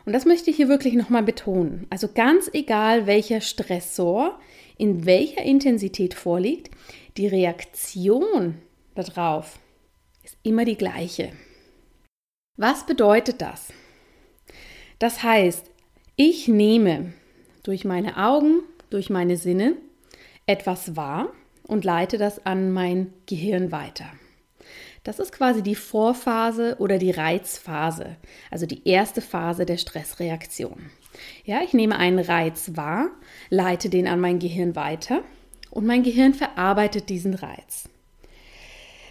Und 0.05 0.13
das 0.13 0.23
möchte 0.23 0.51
ich 0.51 0.55
hier 0.55 0.69
wirklich 0.69 0.93
nochmal 0.93 1.23
betonen. 1.23 1.85
Also 1.89 2.07
ganz 2.13 2.49
egal, 2.53 3.07
welcher 3.07 3.41
Stressor 3.41 4.39
in 4.77 5.05
welcher 5.05 5.41
Intensität 5.41 6.13
vorliegt, 6.13 6.71
die 7.17 7.27
Reaktion 7.27 8.61
darauf 8.95 9.59
ist 10.23 10.37
immer 10.43 10.63
die 10.63 10.77
gleiche. 10.77 11.33
Was 12.55 12.85
bedeutet 12.85 13.41
das? 13.41 13.73
Das 14.97 15.23
heißt, 15.23 15.69
ich 16.15 16.47
nehme 16.47 17.11
durch 17.63 17.85
meine 17.85 18.17
Augen, 18.17 18.61
durch 18.89 19.09
meine 19.09 19.37
Sinne 19.37 19.75
etwas 20.45 20.95
wahr 20.95 21.29
und 21.63 21.85
leite 21.85 22.17
das 22.17 22.45
an 22.45 22.71
mein 22.71 23.13
Gehirn 23.25 23.71
weiter. 23.71 24.05
Das 25.03 25.19
ist 25.19 25.31
quasi 25.31 25.63
die 25.63 25.75
Vorphase 25.75 26.75
oder 26.79 26.99
die 26.99 27.11
Reizphase, 27.11 28.17
also 28.51 28.65
die 28.67 28.87
erste 28.87 29.21
Phase 29.21 29.65
der 29.65 29.77
Stressreaktion. 29.77 30.91
Ja, 31.43 31.61
ich 31.63 31.73
nehme 31.73 31.97
einen 31.97 32.19
Reiz 32.19 32.71
wahr, 32.75 33.09
leite 33.49 33.89
den 33.89 34.07
an 34.07 34.19
mein 34.19 34.39
Gehirn 34.39 34.75
weiter 34.75 35.21
und 35.71 35.85
mein 35.85 36.03
Gehirn 36.03 36.33
verarbeitet 36.33 37.09
diesen 37.09 37.33
Reiz. 37.33 37.89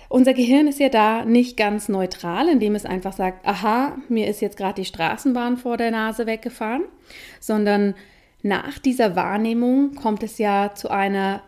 Unser 0.08 0.34
Gehirn 0.34 0.66
ist 0.66 0.80
ja 0.80 0.88
da 0.88 1.24
nicht 1.24 1.56
ganz 1.56 1.88
neutral, 1.88 2.48
indem 2.48 2.74
es 2.74 2.84
einfach 2.84 3.12
sagt, 3.12 3.46
aha, 3.46 3.96
mir 4.08 4.26
ist 4.26 4.40
jetzt 4.40 4.56
gerade 4.56 4.80
die 4.80 4.84
Straßenbahn 4.84 5.56
vor 5.56 5.76
der 5.76 5.92
Nase 5.92 6.26
weggefahren, 6.26 6.82
sondern 7.38 7.94
nach 8.42 8.78
dieser 8.78 9.16
Wahrnehmung 9.16 9.94
kommt 9.94 10.22
es 10.22 10.38
ja 10.38 10.74
zu 10.74 10.90
einer 10.90 11.42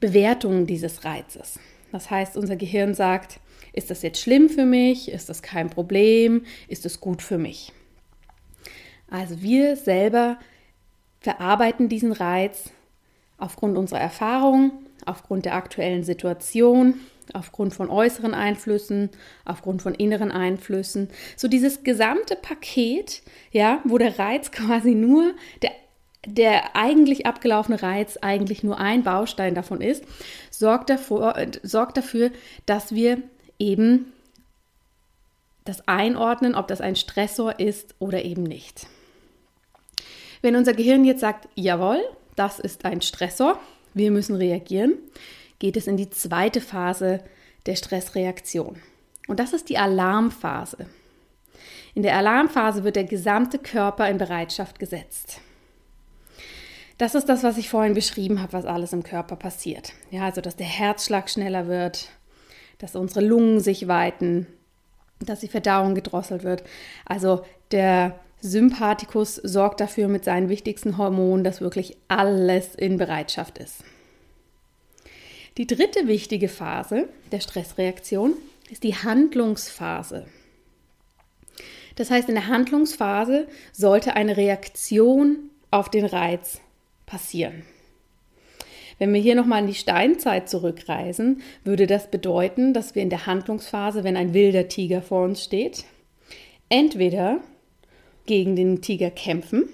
Bewertung 0.00 0.66
dieses 0.66 1.04
Reizes. 1.04 1.58
Das 1.92 2.10
heißt, 2.10 2.36
unser 2.36 2.56
Gehirn 2.56 2.94
sagt, 2.94 3.38
ist 3.72 3.90
das 3.90 4.02
jetzt 4.02 4.20
schlimm 4.20 4.48
für 4.48 4.64
mich? 4.64 5.10
Ist 5.10 5.28
das 5.28 5.42
kein 5.42 5.70
Problem? 5.70 6.44
Ist 6.68 6.86
es 6.86 7.00
gut 7.00 7.22
für 7.22 7.38
mich? 7.38 7.72
Also 9.10 9.42
wir 9.42 9.76
selber 9.76 10.38
verarbeiten 11.20 11.88
diesen 11.88 12.12
Reiz 12.12 12.70
aufgrund 13.38 13.76
unserer 13.76 14.00
Erfahrung, 14.00 14.72
aufgrund 15.04 15.44
der 15.44 15.54
aktuellen 15.54 16.02
Situation, 16.02 16.94
aufgrund 17.32 17.74
von 17.74 17.88
äußeren 17.88 18.34
Einflüssen, 18.34 19.10
aufgrund 19.44 19.82
von 19.82 19.94
inneren 19.94 20.30
Einflüssen. 20.32 21.08
So 21.36 21.48
dieses 21.48 21.82
gesamte 21.82 22.36
Paket, 22.36 23.22
ja, 23.50 23.80
wo 23.84 23.98
der 23.98 24.18
Reiz 24.18 24.50
quasi 24.52 24.94
nur 24.94 25.34
der 25.62 25.72
der 26.26 26.76
eigentlich 26.76 27.26
abgelaufene 27.26 27.82
Reiz 27.82 28.18
eigentlich 28.20 28.62
nur 28.62 28.78
ein 28.78 29.02
Baustein 29.02 29.54
davon 29.54 29.80
ist, 29.80 30.04
sorgt, 30.50 30.90
davor, 30.90 31.34
sorgt 31.62 31.96
dafür, 31.96 32.30
dass 32.66 32.94
wir 32.94 33.22
eben 33.58 34.12
das 35.64 35.86
einordnen, 35.86 36.54
ob 36.54 36.68
das 36.68 36.80
ein 36.80 36.96
Stressor 36.96 37.58
ist 37.58 37.94
oder 37.98 38.24
eben 38.24 38.42
nicht. 38.42 38.86
Wenn 40.42 40.56
unser 40.56 40.74
Gehirn 40.74 41.04
jetzt 41.04 41.20
sagt, 41.20 41.48
jawohl, 41.54 42.00
das 42.34 42.58
ist 42.58 42.84
ein 42.84 43.00
Stressor, 43.00 43.60
wir 43.94 44.10
müssen 44.10 44.34
reagieren, 44.34 44.94
geht 45.58 45.76
es 45.76 45.86
in 45.86 45.96
die 45.96 46.10
zweite 46.10 46.60
Phase 46.60 47.22
der 47.66 47.76
Stressreaktion. 47.76 48.80
Und 49.28 49.38
das 49.38 49.52
ist 49.52 49.68
die 49.68 49.78
Alarmphase. 49.78 50.86
In 51.94 52.02
der 52.02 52.16
Alarmphase 52.16 52.82
wird 52.82 52.96
der 52.96 53.04
gesamte 53.04 53.58
Körper 53.58 54.08
in 54.08 54.18
Bereitschaft 54.18 54.78
gesetzt. 54.78 55.40
Das 56.98 57.14
ist 57.14 57.28
das, 57.28 57.42
was 57.42 57.58
ich 57.58 57.68
vorhin 57.68 57.94
beschrieben 57.94 58.40
habe, 58.40 58.52
was 58.52 58.64
alles 58.64 58.92
im 58.92 59.02
Körper 59.02 59.36
passiert. 59.36 59.92
Ja, 60.10 60.24
also 60.24 60.40
dass 60.40 60.56
der 60.56 60.66
Herzschlag 60.66 61.30
schneller 61.30 61.66
wird, 61.66 62.10
dass 62.78 62.96
unsere 62.96 63.24
Lungen 63.24 63.60
sich 63.60 63.88
weiten, 63.88 64.46
dass 65.20 65.40
die 65.40 65.48
Verdauung 65.48 65.94
gedrosselt 65.94 66.42
wird. 66.44 66.64
Also 67.04 67.44
der 67.70 68.18
Sympathikus 68.40 69.36
sorgt 69.36 69.80
dafür 69.80 70.08
mit 70.08 70.24
seinen 70.24 70.48
wichtigsten 70.48 70.98
Hormonen, 70.98 71.44
dass 71.44 71.60
wirklich 71.60 71.96
alles 72.08 72.74
in 72.74 72.98
Bereitschaft 72.98 73.58
ist. 73.58 73.84
Die 75.58 75.66
dritte 75.66 76.08
wichtige 76.08 76.48
Phase 76.48 77.08
der 77.30 77.40
Stressreaktion 77.40 78.34
ist 78.70 78.82
die 78.82 78.96
Handlungsphase. 78.96 80.26
Das 81.96 82.10
heißt, 82.10 82.28
in 82.28 82.34
der 82.34 82.46
Handlungsphase 82.46 83.46
sollte 83.72 84.16
eine 84.16 84.36
Reaktion 84.36 85.50
auf 85.70 85.90
den 85.90 86.06
Reiz 86.06 86.60
passieren. 87.12 87.62
Wenn 88.98 89.12
wir 89.12 89.20
hier 89.20 89.34
nochmal 89.34 89.60
in 89.60 89.66
die 89.66 89.74
Steinzeit 89.74 90.48
zurückreisen, 90.48 91.42
würde 91.62 91.86
das 91.86 92.10
bedeuten, 92.10 92.72
dass 92.72 92.94
wir 92.94 93.02
in 93.02 93.10
der 93.10 93.26
Handlungsphase, 93.26 94.02
wenn 94.02 94.16
ein 94.16 94.32
wilder 94.32 94.68
Tiger 94.68 95.02
vor 95.02 95.24
uns 95.24 95.44
steht, 95.44 95.84
entweder 96.70 97.40
gegen 98.24 98.56
den 98.56 98.80
Tiger 98.80 99.10
kämpfen 99.10 99.68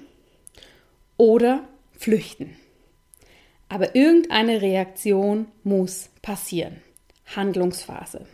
oder 1.17 1.63
flüchten. 1.97 2.57
Aber 3.69 3.95
irgendeine 3.95 4.61
Reaktion 4.61 5.47
muss 5.63 6.11
passieren. 6.23 6.79
Handlungsphase. 7.37 8.27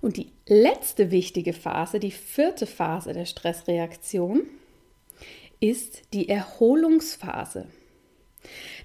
Und 0.00 0.16
die 0.16 0.28
letzte 0.46 1.10
wichtige 1.10 1.52
Phase, 1.52 2.00
die 2.00 2.12
vierte 2.12 2.66
Phase 2.66 3.12
der 3.12 3.26
Stressreaktion, 3.26 4.46
ist 5.60 6.02
die 6.12 6.28
Erholungsphase. 6.28 7.66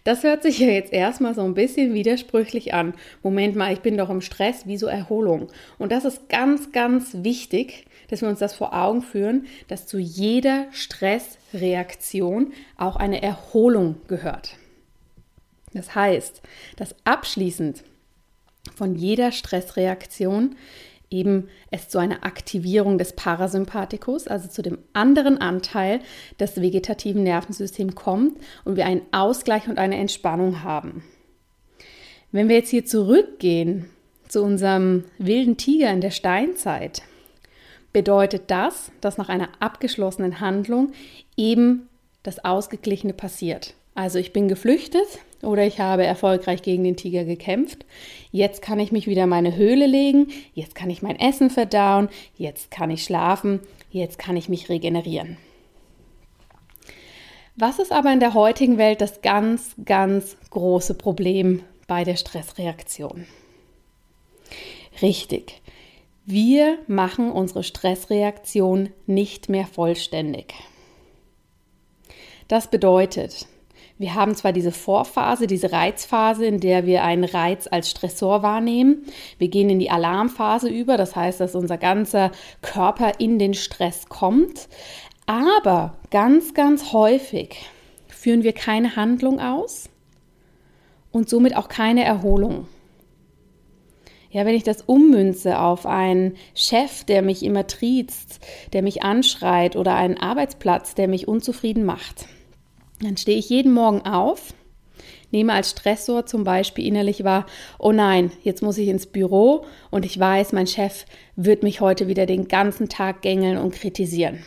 Das 0.04 0.24
hört 0.24 0.44
sich 0.44 0.60
ja 0.60 0.68
jetzt 0.68 0.92
erstmal 0.92 1.34
so 1.34 1.44
ein 1.44 1.54
bisschen 1.54 1.94
widersprüchlich 1.94 2.74
an. 2.74 2.94
Moment 3.22 3.56
mal, 3.56 3.72
ich 3.72 3.80
bin 3.80 3.98
doch 3.98 4.10
im 4.10 4.20
Stress, 4.22 4.64
wieso 4.66 4.88
Erholung? 4.88 5.50
Und 5.78 5.92
das 5.92 6.04
ist 6.04 6.28
ganz, 6.28 6.72
ganz 6.74 7.18
wichtig, 7.22 7.86
dass 8.10 8.22
wir 8.22 8.28
uns 8.28 8.40
das 8.40 8.54
vor 8.54 8.74
Augen 8.74 9.02
führen, 9.02 9.46
dass 9.70 9.88
zu 9.88 9.98
jeder 9.98 10.68
Stressreaktion 10.72 12.52
auch 12.78 12.98
eine 12.98 13.24
Erholung 13.24 13.96
gehört. 14.08 14.58
Das 15.74 15.96
heißt, 15.96 16.42
dass 16.76 16.96
abschließend 17.06 17.84
von 18.76 18.96
jeder 18.96 19.32
Stressreaktion 19.32 20.56
eben 21.14 21.48
es 21.72 21.88
zu 21.88 22.00
einer 22.00 22.26
Aktivierung 22.26 22.98
des 22.98 23.14
Parasympathikus, 23.14 24.28
also 24.28 24.50
zu 24.50 24.62
dem 24.62 24.80
anderen 24.92 25.38
Anteil 25.38 26.00
des 26.40 26.60
vegetativen 26.60 27.24
Nervensystems 27.24 27.96
kommt 27.96 28.38
und 28.66 28.76
wir 28.76 28.86
einen 28.86 29.04
Ausgleich 29.12 29.68
und 29.68 29.78
eine 29.78 29.98
Entspannung 29.98 30.64
haben. 30.64 31.04
Wenn 32.32 32.50
wir 32.50 32.58
jetzt 32.58 32.72
hier 32.72 32.86
zurückgehen 32.86 33.86
zu 34.28 34.44
unserem 34.44 35.06
wilden 35.20 35.56
Tiger 35.56 35.92
in 35.92 36.02
der 36.02 36.12
Steinzeit, 36.12 37.04
bedeutet 37.94 38.44
das, 38.48 38.92
dass 39.00 39.20
nach 39.20 39.30
einer 39.30 39.50
abgeschlossenen 39.60 40.40
Handlung 40.40 40.92
eben 41.38 41.88
das 42.24 42.44
Ausgeglichene 42.44 43.14
passiert. 43.14 43.76
Also 43.94 44.18
ich 44.18 44.34
bin 44.34 44.48
geflüchtet, 44.48 45.20
oder 45.44 45.66
ich 45.66 45.80
habe 45.80 46.06
erfolgreich 46.06 46.62
gegen 46.62 46.84
den 46.84 46.96
Tiger 46.96 47.26
gekämpft. 47.26 47.86
Jetzt 48.32 48.62
kann 48.62 48.80
ich 48.80 48.92
mich 48.92 49.08
wieder 49.08 49.24
in 49.24 49.30
meine 49.30 49.56
Höhle 49.56 49.86
legen, 49.86 50.28
jetzt 50.54 50.76
kann 50.76 50.90
ich 50.90 51.02
mein 51.02 51.20
Essen 51.20 51.50
verdauen, 51.50 52.10
jetzt 52.38 52.72
kann 52.72 52.90
ich 52.90 53.04
schlafen, 53.04 53.60
jetzt 53.92 54.18
kann 54.18 54.38
ich 54.38 54.50
mich 54.50 54.70
regenerieren. 54.70 55.38
Was 57.56 57.78
ist 57.78 57.92
aber 57.92 58.12
in 58.12 58.20
der 58.20 58.34
heutigen 58.34 58.78
Welt 58.78 59.00
das 59.00 59.22
ganz, 59.22 59.76
ganz 59.86 60.38
große 60.50 60.96
Problem 60.96 61.62
bei 61.88 62.04
der 62.04 62.16
Stressreaktion? 62.16 63.28
Richtig, 65.02 65.62
wir 66.26 66.78
machen 66.88 67.32
unsere 67.32 67.64
Stressreaktion 67.64 68.90
nicht 69.06 69.50
mehr 69.50 69.68
vollständig. 69.68 70.54
Das 72.48 72.70
bedeutet, 72.70 73.48
wir 74.04 74.16
haben 74.16 74.36
zwar 74.36 74.52
diese 74.52 74.74
Vorphase, 74.74 75.48
diese 75.48 75.72
Reizphase, 75.72 76.46
in 76.46 76.60
der 76.60 76.86
wir 76.86 77.06
einen 77.06 77.24
Reiz 77.24 77.70
als 77.72 77.90
Stressor 77.90 78.44
wahrnehmen. 78.44 79.06
Wir 79.38 79.48
gehen 79.48 79.70
in 79.70 79.80
die 79.80 79.90
Alarmphase 79.90 80.68
über, 80.68 80.98
das 80.98 81.16
heißt, 81.16 81.40
dass 81.40 81.56
unser 81.56 81.78
ganzer 81.78 82.32
Körper 82.62 83.14
in 83.20 83.40
den 83.40 83.54
Stress 83.54 84.10
kommt. 84.10 84.68
Aber 85.26 85.96
ganz, 86.12 86.54
ganz 86.54 86.92
häufig 86.92 87.56
führen 88.10 88.44
wir 88.44 88.52
keine 88.52 88.98
Handlung 88.98 89.40
aus 89.40 89.90
und 91.14 91.30
somit 91.30 91.56
auch 91.56 91.70
keine 91.70 92.04
Erholung. 92.04 92.68
Ja, 94.32 94.46
wenn 94.46 94.56
ich 94.56 94.64
das 94.64 94.82
ummünze 94.82 95.60
auf 95.60 95.86
einen 95.86 96.36
Chef, 96.56 97.06
der 97.06 97.22
mich 97.22 97.42
immer 97.42 97.68
triezt, 97.68 98.42
der 98.74 98.82
mich 98.82 99.02
anschreit 99.02 99.78
oder 99.78 99.96
einen 99.96 100.18
Arbeitsplatz, 100.18 100.94
der 100.94 101.08
mich 101.08 101.30
unzufrieden 101.30 101.86
macht, 101.86 102.28
dann 103.02 103.18
stehe 103.18 103.38
ich 103.38 103.50
jeden 103.50 103.74
Morgen 103.74 104.02
auf, 104.02 104.54
nehme 105.32 105.54
als 105.54 105.72
Stressor 105.72 106.26
zum 106.26 106.44
Beispiel 106.44 106.86
innerlich 106.86 107.24
wahr, 107.24 107.46
oh 107.80 107.92
nein, 107.92 108.32
jetzt 108.44 108.62
muss 108.62 108.78
ich 108.78 108.88
ins 108.88 109.08
Büro 109.08 109.66
und 109.90 110.06
ich 110.06 110.18
weiß, 110.18 110.54
mein 110.54 110.68
Chef 110.68 111.06
wird 111.36 111.64
mich 111.64 111.82
heute 111.82 112.08
wieder 112.08 112.26
den 112.26 112.48
ganzen 112.48 112.88
Tag 112.88 113.22
gängeln 113.22 113.58
und 113.58 113.74
kritisieren. 113.74 114.44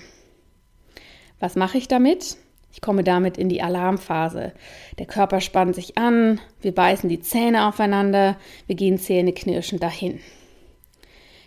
Was 1.40 1.56
mache 1.56 1.76
ich 1.76 1.88
damit? 1.88 2.38
Ich 2.72 2.80
komme 2.80 3.04
damit 3.04 3.38
in 3.38 3.48
die 3.48 3.62
Alarmphase. 3.62 4.52
Der 4.98 5.06
Körper 5.06 5.40
spannt 5.40 5.74
sich 5.74 5.98
an, 5.98 6.40
wir 6.60 6.74
beißen 6.74 7.08
die 7.08 7.20
Zähne 7.20 7.66
aufeinander, 7.66 8.36
wir 8.66 8.76
gehen 8.76 8.98
zähneknirschend 8.98 9.82
dahin. 9.82 10.20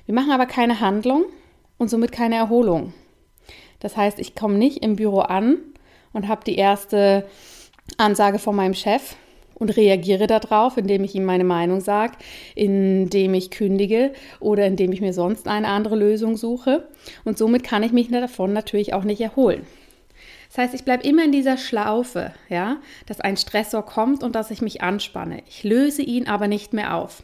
Wir 0.06 0.16
machen 0.16 0.32
aber 0.32 0.48
keine 0.48 0.80
Handlung 0.80 1.26
und 1.78 1.90
somit 1.90 2.12
keine 2.12 2.36
Erholung. 2.36 2.94
Das 3.80 3.96
heißt, 3.96 4.20
ich 4.20 4.36
komme 4.36 4.56
nicht 4.56 4.84
im 4.84 4.96
Büro 4.96 5.20
an 5.20 5.60
und 6.14 6.28
habe 6.28 6.44
die 6.46 6.56
erste 6.56 7.26
Ansage 7.98 8.40
von 8.40 8.56
meinem 8.56 8.74
Chef 8.74 9.16
und 9.56 9.76
reagiere 9.76 10.26
darauf, 10.26 10.78
indem 10.78 11.04
ich 11.04 11.16
ihm 11.16 11.26
meine 11.26 11.44
Meinung 11.44 11.82
sage, 11.82 12.14
indem 12.56 13.34
ich 13.34 13.52
kündige 13.52 14.14
oder 14.40 14.66
indem 14.66 14.92
ich 14.92 15.02
mir 15.02 15.14
sonst 15.14 15.48
eine 15.48 15.68
andere 15.68 15.96
Lösung 15.96 16.38
suche. 16.38 16.88
Und 17.26 17.38
somit 17.38 17.64
kann 17.64 17.84
ich 17.84 17.92
mich 17.92 18.10
davon 18.10 18.54
natürlich 18.54 18.94
auch 18.94 19.04
nicht 19.04 19.22
erholen. 19.22 19.68
Das 20.48 20.58
heißt, 20.58 20.74
ich 20.74 20.84
bleibe 20.84 21.08
immer 21.08 21.24
in 21.24 21.32
dieser 21.32 21.58
Schlaufe, 21.58 22.34
ja, 22.50 22.78
dass 23.06 23.20
ein 23.20 23.38
Stressor 23.38 23.86
kommt 23.86 24.24
und 24.24 24.34
dass 24.34 24.50
ich 24.50 24.62
mich 24.62 24.82
anspanne. 24.82 25.44
Ich 25.48 25.64
löse 25.64 26.02
ihn 26.02 26.28
aber 26.28 26.48
nicht 26.48 26.74
mehr 26.74 26.96
auf. 26.96 27.24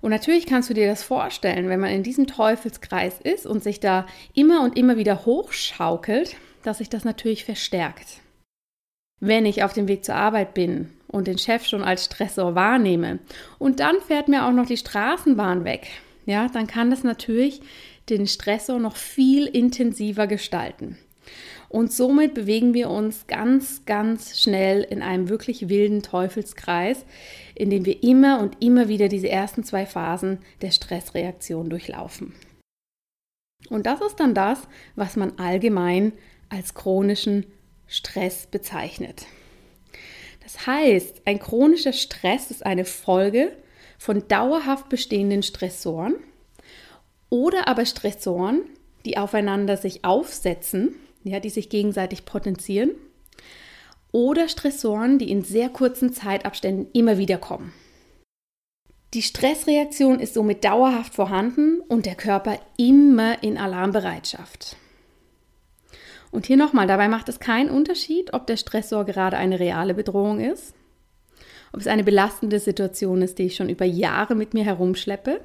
Und 0.00 0.10
natürlich 0.10 0.46
kannst 0.46 0.70
du 0.70 0.74
dir 0.74 0.86
das 0.86 1.02
vorstellen, 1.02 1.68
wenn 1.68 1.80
man 1.80 1.90
in 1.90 2.04
diesem 2.04 2.26
Teufelskreis 2.26 3.20
ist 3.20 3.46
und 3.46 3.62
sich 3.62 3.80
da 3.80 4.06
immer 4.32 4.62
und 4.62 4.78
immer 4.78 4.96
wieder 4.96 5.26
hochschaukelt, 5.26 6.36
dass 6.62 6.78
sich 6.78 6.88
das 6.88 7.04
natürlich 7.04 7.44
verstärkt. 7.44 8.20
Wenn 9.20 9.46
ich 9.46 9.64
auf 9.64 9.72
dem 9.72 9.88
Weg 9.88 10.04
zur 10.04 10.14
Arbeit 10.14 10.54
bin 10.54 10.90
und 11.08 11.26
den 11.26 11.38
Chef 11.38 11.66
schon 11.66 11.82
als 11.82 12.04
Stressor 12.04 12.54
wahrnehme 12.54 13.18
und 13.58 13.80
dann 13.80 13.96
fährt 14.00 14.28
mir 14.28 14.46
auch 14.46 14.52
noch 14.52 14.66
die 14.66 14.76
Straßenbahn 14.76 15.64
weg, 15.64 15.88
ja, 16.24 16.48
dann 16.48 16.66
kann 16.66 16.90
das 16.90 17.04
natürlich 17.04 17.60
den 18.08 18.26
Stressor 18.26 18.78
noch 18.78 18.96
viel 18.96 19.46
intensiver 19.46 20.26
gestalten. 20.26 20.98
Und 21.68 21.92
somit 21.92 22.32
bewegen 22.32 22.72
wir 22.72 22.88
uns 22.88 23.26
ganz, 23.26 23.84
ganz 23.84 24.40
schnell 24.40 24.82
in 24.82 25.02
einem 25.02 25.28
wirklich 25.28 25.68
wilden 25.68 26.02
Teufelskreis, 26.02 27.04
in 27.54 27.68
dem 27.70 27.84
wir 27.84 28.02
immer 28.02 28.40
und 28.40 28.62
immer 28.62 28.88
wieder 28.88 29.08
diese 29.08 29.28
ersten 29.28 29.64
zwei 29.64 29.84
Phasen 29.84 30.38
der 30.62 30.70
Stressreaktion 30.70 31.68
durchlaufen. 31.68 32.34
Und 33.68 33.86
das 33.86 34.00
ist 34.00 34.20
dann 34.20 34.34
das, 34.34 34.62
was 34.96 35.16
man 35.16 35.38
allgemein 35.38 36.12
als 36.48 36.74
chronischen 36.74 37.46
Stress 37.86 38.46
bezeichnet. 38.46 39.26
Das 40.42 40.66
heißt, 40.66 41.22
ein 41.24 41.38
chronischer 41.38 41.92
Stress 41.92 42.50
ist 42.50 42.64
eine 42.64 42.84
Folge 42.84 43.52
von 43.98 44.26
dauerhaft 44.28 44.88
bestehenden 44.88 45.42
Stressoren 45.42 46.16
oder 47.28 47.68
aber 47.68 47.84
Stressoren, 47.84 48.62
die 49.04 49.18
aufeinander 49.18 49.76
sich 49.76 50.04
aufsetzen, 50.04 50.94
ja, 51.24 51.40
die 51.40 51.50
sich 51.50 51.68
gegenseitig 51.68 52.24
potenzieren, 52.24 52.92
oder 54.10 54.48
Stressoren, 54.48 55.18
die 55.18 55.30
in 55.30 55.42
sehr 55.42 55.68
kurzen 55.68 56.12
Zeitabständen 56.12 56.88
immer 56.92 57.18
wieder 57.18 57.36
kommen. 57.36 57.72
Die 59.14 59.22
Stressreaktion 59.22 60.20
ist 60.20 60.34
somit 60.34 60.64
dauerhaft 60.64 61.14
vorhanden 61.14 61.80
und 61.80 62.06
der 62.06 62.14
Körper 62.14 62.58
immer 62.76 63.42
in 63.42 63.56
Alarmbereitschaft. 63.56 64.76
Und 66.30 66.46
hier 66.46 66.56
nochmal, 66.56 66.86
dabei 66.86 67.08
macht 67.08 67.28
es 67.28 67.40
keinen 67.40 67.70
Unterschied, 67.70 68.34
ob 68.34 68.46
der 68.46 68.56
Stressor 68.56 69.04
gerade 69.04 69.36
eine 69.36 69.60
reale 69.60 69.94
Bedrohung 69.94 70.40
ist, 70.40 70.74
ob 71.72 71.80
es 71.80 71.86
eine 71.86 72.04
belastende 72.04 72.60
Situation 72.60 73.22
ist, 73.22 73.38
die 73.38 73.44
ich 73.44 73.56
schon 73.56 73.68
über 73.68 73.84
Jahre 73.84 74.34
mit 74.34 74.54
mir 74.54 74.64
herumschleppe, 74.64 75.40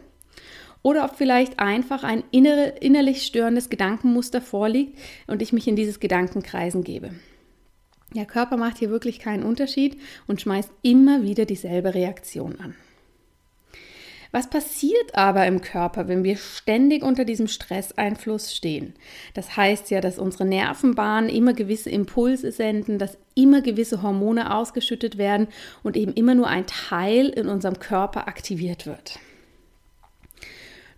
oder 0.82 1.06
ob 1.06 1.15
vielleicht 1.15 1.60
einfach 1.60 2.04
ein 2.04 2.24
innere, 2.32 2.74
innerlich 2.82 3.24
störendes 3.24 3.69
Gedankenmuster 3.69 4.41
vorliegt 4.41 5.00
und 5.28 5.41
ich 5.41 5.54
mich 5.54 5.67
in 5.67 5.78
dieses 5.78 6.02
Gedankenkreisen 6.02 6.84
gebe. 6.84 7.12
Der 8.13 8.26
Körper 8.26 8.58
macht 8.58 8.78
hier 8.78 8.89
wirklich 8.89 9.17
keinen 9.19 9.43
Unterschied 9.43 10.00
und 10.28 10.41
schmeißt 10.41 10.69
immer 10.84 11.24
wieder 11.24 11.46
dieselbe 11.46 11.96
Reaktion 11.96 12.60
an. 12.60 12.76
Was 14.34 14.50
passiert 14.50 15.13
aber 15.13 15.46
im 15.46 15.62
Körper, 15.62 16.08
wenn 16.08 16.24
wir 16.24 16.38
ständig 16.38 17.04
unter 17.04 17.24
diesem 17.24 17.48
Stresseinfluss 17.48 18.56
stehen? 18.56 18.96
Das 19.36 19.56
heißt 19.56 19.91
ja, 19.91 20.02
dass 20.02 20.17
unsere 20.17 20.43
Nervenbahnen 20.43 21.30
immer 21.30 21.54
gewisse 21.54 21.91
Impulse 21.91 22.52
senden, 22.52 22.98
dass 22.98 23.19
immer 23.36 23.62
gewisse 23.62 24.02
Hormone 24.02 24.52
ausgeschüttet 24.56 25.19
werden 25.19 25.50
und 25.84 25.96
eben 25.96 26.13
immer 26.13 26.34
nur 26.34 26.48
ein 26.48 26.65
Teil 26.65 27.30
in 27.30 27.48
unserem 27.48 27.78
Körper 27.78 28.28
aktiviert 28.28 28.88
wird. 28.88 29.19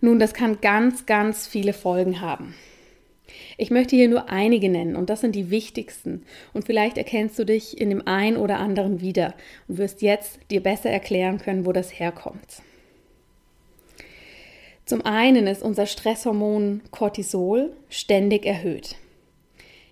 Nun, 0.00 0.18
das 0.18 0.32
kann 0.32 0.62
ganz, 0.62 1.04
ganz 1.04 1.46
viele 1.46 1.74
Folgen 1.74 2.22
haben. 2.22 2.54
Ich 3.58 3.70
möchte 3.70 3.96
hier 3.96 4.08
nur 4.08 4.30
einige 4.30 4.70
nennen 4.70 4.96
und 4.96 5.10
das 5.10 5.20
sind 5.20 5.34
die 5.34 5.50
wichtigsten. 5.50 6.22
Und 6.54 6.64
vielleicht 6.64 6.96
erkennst 6.96 7.38
du 7.38 7.44
dich 7.44 7.78
in 7.78 7.90
dem 7.90 8.08
einen 8.08 8.38
oder 8.38 8.60
anderen 8.60 9.02
wieder 9.02 9.34
und 9.68 9.76
wirst 9.76 10.00
jetzt 10.00 10.38
dir 10.50 10.62
besser 10.62 10.88
erklären 10.88 11.36
können, 11.36 11.66
wo 11.66 11.72
das 11.72 12.00
herkommt. 12.00 12.62
Zum 14.86 15.04
einen 15.04 15.48
ist 15.48 15.62
unser 15.62 15.86
Stresshormon 15.86 16.80
Cortisol 16.92 17.72
ständig 17.88 18.46
erhöht. 18.46 18.94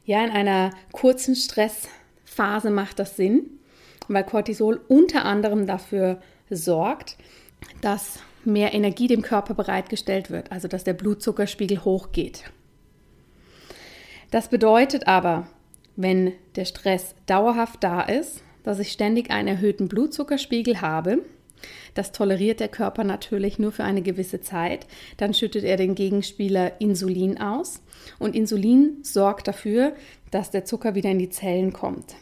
Ja, 0.04 0.24
in 0.24 0.30
einer 0.30 0.70
kurzen 0.92 1.34
Stressphase 1.34 2.70
macht 2.70 3.00
das 3.00 3.16
Sinn, 3.16 3.58
weil 4.06 4.22
Cortisol 4.22 4.80
unter 4.86 5.24
anderem 5.24 5.66
dafür 5.66 6.22
sorgt, 6.48 7.16
dass 7.80 8.20
mehr 8.44 8.72
Energie 8.72 9.08
dem 9.08 9.22
Körper 9.22 9.54
bereitgestellt 9.54 10.30
wird, 10.30 10.52
also 10.52 10.68
dass 10.68 10.84
der 10.84 10.92
Blutzuckerspiegel 10.92 11.84
hochgeht. 11.84 12.44
Das 14.30 14.48
bedeutet 14.48 15.08
aber, 15.08 15.48
wenn 15.96 16.32
der 16.54 16.66
Stress 16.66 17.16
dauerhaft 17.26 17.82
da 17.82 18.00
ist, 18.00 18.44
dass 18.62 18.78
ich 18.78 18.92
ständig 18.92 19.30
einen 19.30 19.48
erhöhten 19.48 19.88
Blutzuckerspiegel 19.88 20.80
habe, 20.80 21.24
das 21.94 22.12
toleriert 22.12 22.60
der 22.60 22.68
Körper 22.68 23.04
natürlich 23.04 23.58
nur 23.58 23.72
für 23.72 23.84
eine 23.84 24.02
gewisse 24.02 24.40
Zeit. 24.40 24.86
Dann 25.16 25.34
schüttet 25.34 25.64
er 25.64 25.76
den 25.76 25.94
Gegenspieler 25.94 26.80
Insulin 26.80 27.40
aus 27.40 27.82
und 28.18 28.34
Insulin 28.34 28.98
sorgt 29.02 29.48
dafür, 29.48 29.94
dass 30.30 30.50
der 30.50 30.64
Zucker 30.64 30.94
wieder 30.94 31.10
in 31.10 31.18
die 31.18 31.30
Zellen 31.30 31.72
kommt. 31.72 32.16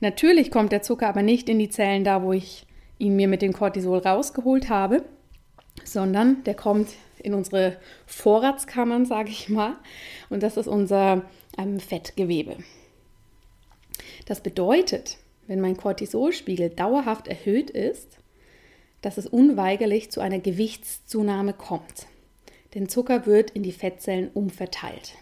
Natürlich 0.00 0.50
kommt 0.50 0.72
der 0.72 0.82
Zucker 0.82 1.08
aber 1.08 1.22
nicht 1.22 1.48
in 1.48 1.58
die 1.58 1.70
Zellen 1.70 2.04
da, 2.04 2.22
wo 2.22 2.32
ich 2.32 2.66
ihn 2.98 3.16
mir 3.16 3.28
mit 3.28 3.42
dem 3.42 3.52
Cortisol 3.52 3.98
rausgeholt 3.98 4.68
habe, 4.68 5.04
sondern 5.84 6.44
der 6.44 6.54
kommt 6.54 6.88
in 7.22 7.34
unsere 7.34 7.78
Vorratskammern, 8.06 9.06
sage 9.06 9.30
ich 9.30 9.48
mal. 9.48 9.76
Und 10.28 10.42
das 10.42 10.56
ist 10.56 10.68
unser 10.68 11.22
ähm, 11.58 11.80
Fettgewebe. 11.80 12.56
Das 14.26 14.42
bedeutet, 14.42 15.18
wenn 15.46 15.60
mein 15.60 15.76
Cortisolspiegel 15.76 16.70
dauerhaft 16.70 17.28
erhöht 17.28 17.70
ist, 17.70 18.18
dass 19.04 19.18
es 19.18 19.26
unweigerlich 19.26 20.10
zu 20.10 20.22
einer 20.22 20.38
Gewichtszunahme 20.38 21.52
kommt. 21.52 22.06
Denn 22.74 22.88
Zucker 22.88 23.26
wird 23.26 23.50
in 23.50 23.62
die 23.62 23.72
Fettzellen 23.72 24.30
umverteilt. 24.32 25.12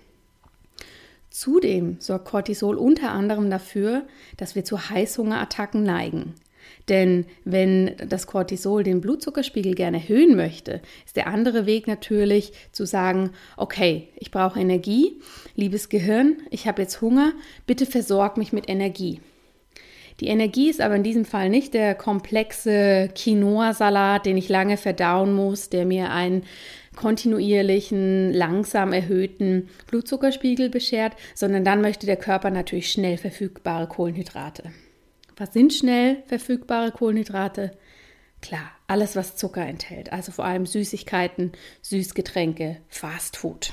Zudem 1.31 1.97
sorgt 1.99 2.27
Cortisol 2.27 2.77
unter 2.77 3.11
anderem 3.11 3.51
dafür, 3.51 4.07
dass 4.37 4.55
wir 4.55 4.65
zu 4.65 4.89
Heißhungerattacken 4.89 5.83
neigen. 5.83 6.35
Denn 6.89 7.27
wenn 7.45 7.97
das 8.07 8.29
Cortisol 8.29 8.85
den 8.85 9.01
Blutzuckerspiegel 9.01 9.75
gerne 9.75 9.97
erhöhen 9.97 10.37
möchte, 10.37 10.81
ist 11.05 11.17
der 11.17 11.27
andere 11.27 11.67
Weg 11.67 11.89
natürlich 11.89 12.53
zu 12.71 12.87
sagen, 12.87 13.31
okay, 13.57 14.11
ich 14.15 14.31
brauche 14.31 14.61
Energie, 14.61 15.21
liebes 15.57 15.89
Gehirn, 15.89 16.37
ich 16.51 16.69
habe 16.69 16.83
jetzt 16.83 17.01
Hunger, 17.01 17.33
bitte 17.67 17.87
versorg 17.87 18.37
mich 18.37 18.53
mit 18.53 18.69
Energie. 18.69 19.21
Die 20.23 20.29
Energie 20.29 20.71
ist 20.71 20.81
aber 20.81 20.95
in 20.95 21.03
diesem 21.03 21.25
Fall 21.25 21.51
nicht 21.51 21.75
der 21.75 21.97
komplexe 21.97 23.11
Quinoa-Salat, 23.13 24.25
den 24.25 24.37
ich 24.37 24.49
lange 24.49 24.77
verdauen 24.77 25.35
muss, 25.35 25.69
der 25.69 25.85
mir 25.85 26.13
einen 26.13 26.45
kontinuierlichen, 26.95 28.33
langsam 28.33 28.93
erhöhten 28.93 29.69
Blutzuckerspiegel 29.89 30.71
beschert, 30.71 31.17
sondern 31.35 31.65
dann 31.65 31.81
möchte 31.81 32.07
der 32.07 32.15
Körper 32.19 32.51
natürlich 32.51 32.93
schnell 32.93 33.17
verfügbare 33.17 33.89
Kohlenhydrate. 33.89 34.71
Was 35.37 35.53
sind 35.55 35.73
schnell 35.73 36.23
verfügbare 36.27 36.93
Kohlenhydrate? 36.93 37.73
Klar, 38.41 38.71
alles, 38.87 39.17
was 39.17 39.35
Zucker 39.35 39.67
enthält, 39.67 40.13
also 40.13 40.31
vor 40.31 40.45
allem 40.45 40.67
Süßigkeiten, 40.67 41.51
Süßgetränke, 41.81 42.77
Fastfood. 42.87 43.73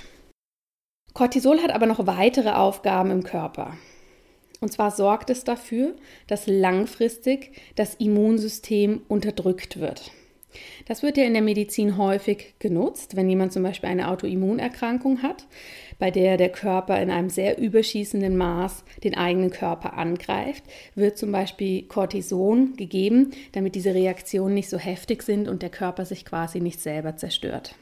Cortisol 1.14 1.62
hat 1.62 1.70
aber 1.70 1.86
noch 1.86 2.08
weitere 2.08 2.54
Aufgaben 2.54 3.12
im 3.12 3.22
Körper. 3.22 3.78
Und 4.60 4.72
zwar 4.74 4.92
sorgt 4.92 5.30
es 5.30 5.44
dafür, 5.44 5.96
dass 6.28 6.48
langfristig 6.48 7.52
das 7.76 7.96
Immunsystem 7.96 9.02
unterdrückt 9.08 9.80
wird. 9.80 10.12
Das 10.88 11.04
wird 11.04 11.18
ja 11.18 11.26
in 11.26 11.34
der 11.34 11.44
Medizin 11.44 11.98
häufig 11.98 12.56
genutzt, 12.60 13.16
wenn 13.16 13.30
jemand 13.30 13.54
zum 13.54 13.64
Beispiel 13.64 13.90
eine 13.90 14.10
Autoimmunerkrankung 14.10 15.22
hat, 15.22 15.46
bei 16.00 16.12
der 16.12 16.38
der 16.38 16.50
Körper 16.50 17.00
in 17.00 17.12
einem 17.12 17.30
sehr 17.30 17.60
überschießenden 17.60 18.36
Maß 18.36 18.84
den 19.04 19.16
eigenen 19.16 19.52
Körper 19.52 19.94
angreift, 19.94 20.64
wird 20.96 21.18
zum 21.18 21.32
Beispiel 21.32 21.84
Cortison 21.84 22.76
gegeben, 22.76 23.32
damit 23.52 23.76
diese 23.76 23.94
Reaktionen 23.94 24.56
nicht 24.56 24.70
so 24.70 24.78
heftig 24.78 25.24
sind 25.24 25.48
und 25.48 25.62
der 25.62 25.70
Körper 25.70 26.06
sich 26.06 26.26
quasi 26.26 26.60
nicht 26.60 26.80
selber 26.82 27.16
zerstört. 27.16 27.76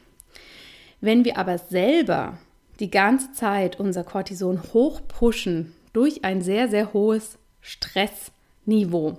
Wenn 1.00 1.24
wir 1.24 1.38
aber 1.38 1.58
selber 1.58 2.38
die 2.80 2.90
ganze 2.90 3.32
Zeit 3.32 3.80
unser 3.80 4.04
Cortison 4.04 4.62
hochpushen 4.74 5.72
durch 5.92 6.24
ein 6.24 6.42
sehr, 6.42 6.68
sehr 6.68 6.92
hohes 6.92 7.38
Stressniveau 7.60 9.18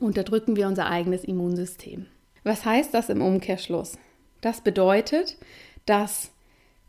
unterdrücken 0.00 0.56
wir 0.56 0.66
unser 0.66 0.88
eigenes 0.88 1.24
Immunsystem. 1.24 2.06
Was 2.44 2.64
heißt 2.64 2.94
das 2.94 3.08
im 3.08 3.22
Umkehrschluss? 3.22 3.98
Das 4.40 4.60
bedeutet, 4.60 5.36
dass 5.86 6.30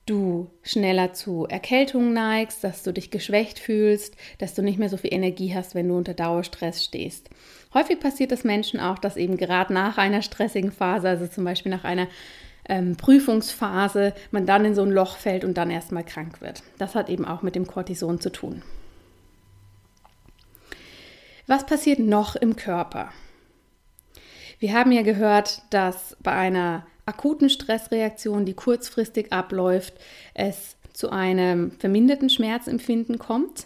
du 0.06 0.50
schneller 0.64 1.14
zu 1.14 1.46
Erkältungen 1.46 2.14
neigst, 2.14 2.64
dass 2.64 2.84
du 2.84 2.92
dich 2.92 3.12
geschwächt 3.12 3.60
fühlst, 3.60 4.16
dass 4.40 4.56
du 4.56 4.62
nicht 4.62 4.80
mehr 4.80 4.90
so 4.90 4.98
viel 4.98 5.14
Energie 5.14 5.54
hast, 5.54 5.76
wenn 5.76 5.88
du 5.88 5.98
unter 5.98 6.14
Dauerstress 6.14 6.84
stehst. 6.84 7.30
Häufig 7.74 8.00
passiert 8.00 8.32
es 8.32 8.44
Menschen 8.44 8.80
auch, 8.80 8.98
dass 8.98 9.18
eben 9.18 9.38
gerade 9.38 9.74
nach 9.74 9.98
einer 9.98 10.22
stressigen 10.22 10.72
Phase, 10.72 11.10
also 11.10 11.28
zum 11.28 11.44
Beispiel 11.44 11.72
nach 11.72 11.84
einer 11.84 12.08
ähm, 12.68 12.96
Prüfungsphase, 12.96 14.14
man 14.32 14.46
dann 14.46 14.66
in 14.66 14.76
so 14.76 14.82
ein 14.82 14.92
Loch 14.92 15.18
fällt 15.18 15.44
und 15.44 15.58
dann 15.58 15.70
erstmal 15.70 16.04
krank 16.04 16.42
wird. 16.42 16.64
Das 16.80 16.96
hat 16.96 17.10
eben 17.10 17.26
auch 17.26 17.42
mit 17.44 17.56
dem 17.56 17.68
Cortison 17.68 18.20
zu 18.20 18.32
tun. 18.32 18.64
Was 21.50 21.66
passiert 21.66 21.98
noch 21.98 22.36
im 22.36 22.56
Körper? 22.56 23.10
Wir 24.60 24.72
haben 24.74 24.92
ja 24.92 25.02
gehört, 25.02 25.64
dass 25.72 26.16
bei 26.22 26.32
einer 26.32 26.86
akuten 27.08 27.50
Stressreaktion, 27.50 28.46
die 28.46 28.54
kurzfristig 28.54 29.34
abläuft, 29.34 29.96
es 30.36 30.78
zu 30.94 31.10
einem 31.10 31.72
verminderten 31.72 32.30
Schmerzempfinden 32.30 33.18
kommt. 33.18 33.66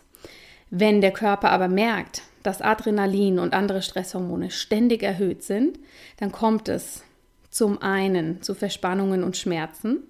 Wenn 0.70 1.02
der 1.02 1.12
Körper 1.12 1.52
aber 1.52 1.68
merkt, 1.68 2.22
dass 2.42 2.62
Adrenalin 2.62 3.38
und 3.38 3.54
andere 3.54 3.82
Stresshormone 3.82 4.50
ständig 4.50 5.04
erhöht 5.04 5.44
sind, 5.44 5.78
dann 6.16 6.32
kommt 6.32 6.70
es 6.70 7.04
zum 7.50 7.82
einen 7.82 8.42
zu 8.42 8.56
Verspannungen 8.56 9.26
und 9.26 9.36
Schmerzen, 9.36 10.04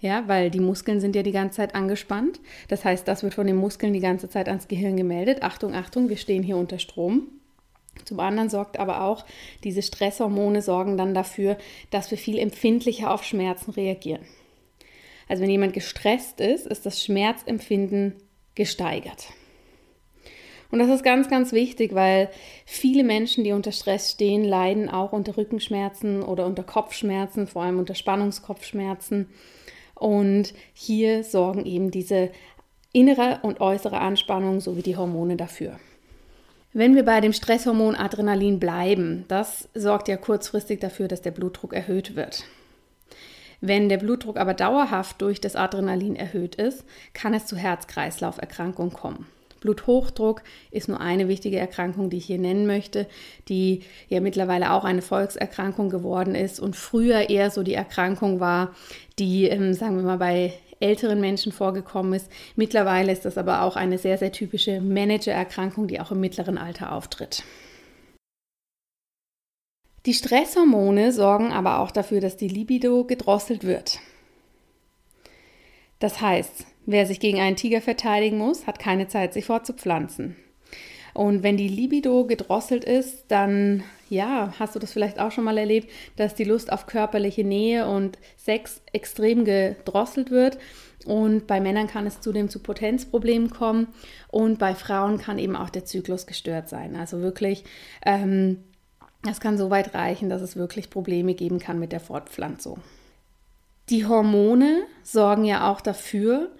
ja, 0.00 0.24
weil 0.26 0.50
die 0.50 0.60
Muskeln 0.60 1.00
sind 1.00 1.16
ja 1.16 1.22
die 1.22 1.32
ganze 1.32 1.56
Zeit 1.56 1.74
angespannt. 1.74 2.40
Das 2.68 2.84
heißt, 2.84 3.06
das 3.06 3.22
wird 3.22 3.34
von 3.34 3.46
den 3.46 3.56
Muskeln 3.56 3.92
die 3.92 4.00
ganze 4.00 4.28
Zeit 4.28 4.48
ans 4.48 4.68
Gehirn 4.68 4.96
gemeldet. 4.96 5.42
Achtung, 5.42 5.74
Achtung, 5.74 6.08
wir 6.08 6.16
stehen 6.16 6.42
hier 6.42 6.56
unter 6.56 6.78
Strom. 6.78 7.28
Zum 8.04 8.20
anderen 8.20 8.48
sorgt 8.48 8.78
aber 8.78 9.02
auch, 9.02 9.24
diese 9.64 9.82
Stresshormone 9.82 10.62
sorgen 10.62 10.96
dann 10.96 11.14
dafür, 11.14 11.56
dass 11.90 12.10
wir 12.10 12.18
viel 12.18 12.38
empfindlicher 12.38 13.12
auf 13.12 13.24
Schmerzen 13.24 13.70
reagieren. 13.70 14.22
Also 15.28 15.42
wenn 15.42 15.50
jemand 15.50 15.72
gestresst 15.72 16.40
ist, 16.40 16.66
ist 16.66 16.84
das 16.84 17.02
Schmerzempfinden 17.02 18.14
gesteigert. 18.54 19.28
Und 20.70 20.78
das 20.78 20.88
ist 20.88 21.04
ganz, 21.04 21.28
ganz 21.28 21.52
wichtig, 21.52 21.94
weil 21.94 22.30
viele 22.64 23.04
Menschen, 23.04 23.44
die 23.44 23.52
unter 23.52 23.72
Stress 23.72 24.12
stehen, 24.12 24.42
leiden 24.42 24.88
auch 24.88 25.12
unter 25.12 25.36
Rückenschmerzen 25.36 26.22
oder 26.22 26.46
unter 26.46 26.62
Kopfschmerzen, 26.62 27.46
vor 27.46 27.62
allem 27.62 27.78
unter 27.78 27.94
Spannungskopfschmerzen. 27.94 29.28
Und 29.94 30.54
hier 30.72 31.24
sorgen 31.24 31.64
eben 31.66 31.90
diese 31.90 32.30
innere 32.92 33.40
und 33.42 33.60
äußere 33.60 33.98
Anspannung 33.98 34.60
sowie 34.60 34.82
die 34.82 34.96
Hormone 34.96 35.36
dafür. 35.36 35.78
Wenn 36.74 36.94
wir 36.94 37.04
bei 37.04 37.20
dem 37.20 37.32
Stresshormon 37.32 37.94
Adrenalin 37.94 38.58
bleiben, 38.58 39.26
das 39.28 39.68
sorgt 39.74 40.08
ja 40.08 40.16
kurzfristig 40.16 40.80
dafür, 40.80 41.06
dass 41.06 41.20
der 41.20 41.30
Blutdruck 41.30 41.74
erhöht 41.74 42.16
wird. 42.16 42.44
Wenn 43.60 43.88
der 43.88 43.98
Blutdruck 43.98 44.38
aber 44.38 44.54
dauerhaft 44.54 45.20
durch 45.20 45.40
das 45.40 45.54
Adrenalin 45.54 46.16
erhöht 46.16 46.54
ist, 46.54 46.84
kann 47.12 47.34
es 47.34 47.46
zu 47.46 47.56
Herz-Kreislauf-Erkrankungen 47.56 48.92
kommen. 48.92 49.26
Bluthochdruck 49.62 50.42
ist 50.70 50.88
nur 50.88 51.00
eine 51.00 51.28
wichtige 51.28 51.58
Erkrankung, 51.58 52.10
die 52.10 52.18
ich 52.18 52.26
hier 52.26 52.38
nennen 52.38 52.66
möchte, 52.66 53.06
die 53.48 53.82
ja 54.08 54.20
mittlerweile 54.20 54.72
auch 54.72 54.84
eine 54.84 55.02
Volkserkrankung 55.02 55.88
geworden 55.88 56.34
ist 56.34 56.60
und 56.60 56.76
früher 56.76 57.30
eher 57.30 57.50
so 57.50 57.62
die 57.62 57.74
Erkrankung 57.74 58.40
war, 58.40 58.74
die, 59.18 59.46
ähm, 59.46 59.72
sagen 59.72 59.96
wir 59.96 60.04
mal, 60.04 60.18
bei 60.18 60.52
älteren 60.80 61.20
Menschen 61.20 61.52
vorgekommen 61.52 62.12
ist. 62.12 62.30
Mittlerweile 62.56 63.12
ist 63.12 63.24
das 63.24 63.38
aber 63.38 63.62
auch 63.62 63.76
eine 63.76 63.98
sehr, 63.98 64.18
sehr 64.18 64.32
typische 64.32 64.80
Managererkrankung, 64.80 65.86
die 65.86 66.00
auch 66.00 66.10
im 66.10 66.20
mittleren 66.20 66.58
Alter 66.58 66.92
auftritt. 66.92 67.44
Die 70.04 70.14
Stresshormone 70.14 71.12
sorgen 71.12 71.52
aber 71.52 71.78
auch 71.78 71.92
dafür, 71.92 72.20
dass 72.20 72.36
die 72.36 72.48
Libido 72.48 73.04
gedrosselt 73.04 73.62
wird. 73.62 74.00
Das 76.00 76.20
heißt, 76.20 76.66
wer 76.86 77.06
sich 77.06 77.20
gegen 77.20 77.40
einen 77.40 77.56
Tiger 77.56 77.80
verteidigen 77.80 78.38
muss, 78.38 78.66
hat 78.66 78.78
keine 78.78 79.08
Zeit, 79.08 79.32
sich 79.32 79.46
fortzupflanzen. 79.46 80.36
Und 81.14 81.42
wenn 81.42 81.56
die 81.56 81.68
Libido 81.68 82.24
gedrosselt 82.24 82.84
ist, 82.84 83.24
dann, 83.28 83.82
ja, 84.08 84.54
hast 84.58 84.74
du 84.74 84.78
das 84.78 84.92
vielleicht 84.92 85.18
auch 85.20 85.30
schon 85.30 85.44
mal 85.44 85.58
erlebt, 85.58 85.90
dass 86.16 86.34
die 86.34 86.44
Lust 86.44 86.72
auf 86.72 86.86
körperliche 86.86 87.44
Nähe 87.44 87.86
und 87.86 88.18
Sex 88.36 88.80
extrem 88.92 89.44
gedrosselt 89.44 90.30
wird. 90.30 90.58
Und 91.04 91.46
bei 91.46 91.60
Männern 91.60 91.86
kann 91.86 92.06
es 92.06 92.20
zudem 92.20 92.48
zu 92.48 92.60
Potenzproblemen 92.60 93.50
kommen. 93.50 93.88
Und 94.28 94.58
bei 94.58 94.74
Frauen 94.74 95.18
kann 95.18 95.38
eben 95.38 95.56
auch 95.56 95.70
der 95.70 95.84
Zyklus 95.84 96.26
gestört 96.26 96.68
sein. 96.68 96.96
Also 96.96 97.20
wirklich, 97.20 97.64
ähm, 98.06 98.64
das 99.22 99.40
kann 99.40 99.58
so 99.58 99.68
weit 99.68 99.94
reichen, 99.94 100.30
dass 100.30 100.40
es 100.40 100.56
wirklich 100.56 100.88
Probleme 100.88 101.34
geben 101.34 101.58
kann 101.58 101.78
mit 101.78 101.92
der 101.92 102.00
Fortpflanzung. 102.00 102.80
Die 103.90 104.06
Hormone 104.06 104.84
sorgen 105.02 105.44
ja 105.44 105.70
auch 105.70 105.80
dafür, 105.80 106.50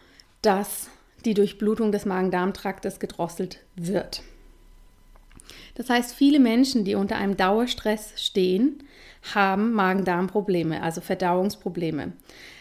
dass 0.43 0.89
die 1.25 1.35
Durchblutung 1.35 1.93
des 1.93 2.05
Magen-Darm-Traktes 2.05 2.99
gedrosselt 2.99 3.61
wird. 3.77 4.23
Das 5.75 5.89
heißt, 5.89 6.15
viele 6.15 6.39
Menschen, 6.39 6.85
die 6.85 6.95
unter 6.95 7.17
einem 7.17 7.37
Dauerstress 7.37 8.15
stehen, 8.17 8.83
haben 9.35 9.73
Magen-Darm-Probleme, 9.73 10.83
also 10.83 11.01
Verdauungsprobleme. 11.01 12.13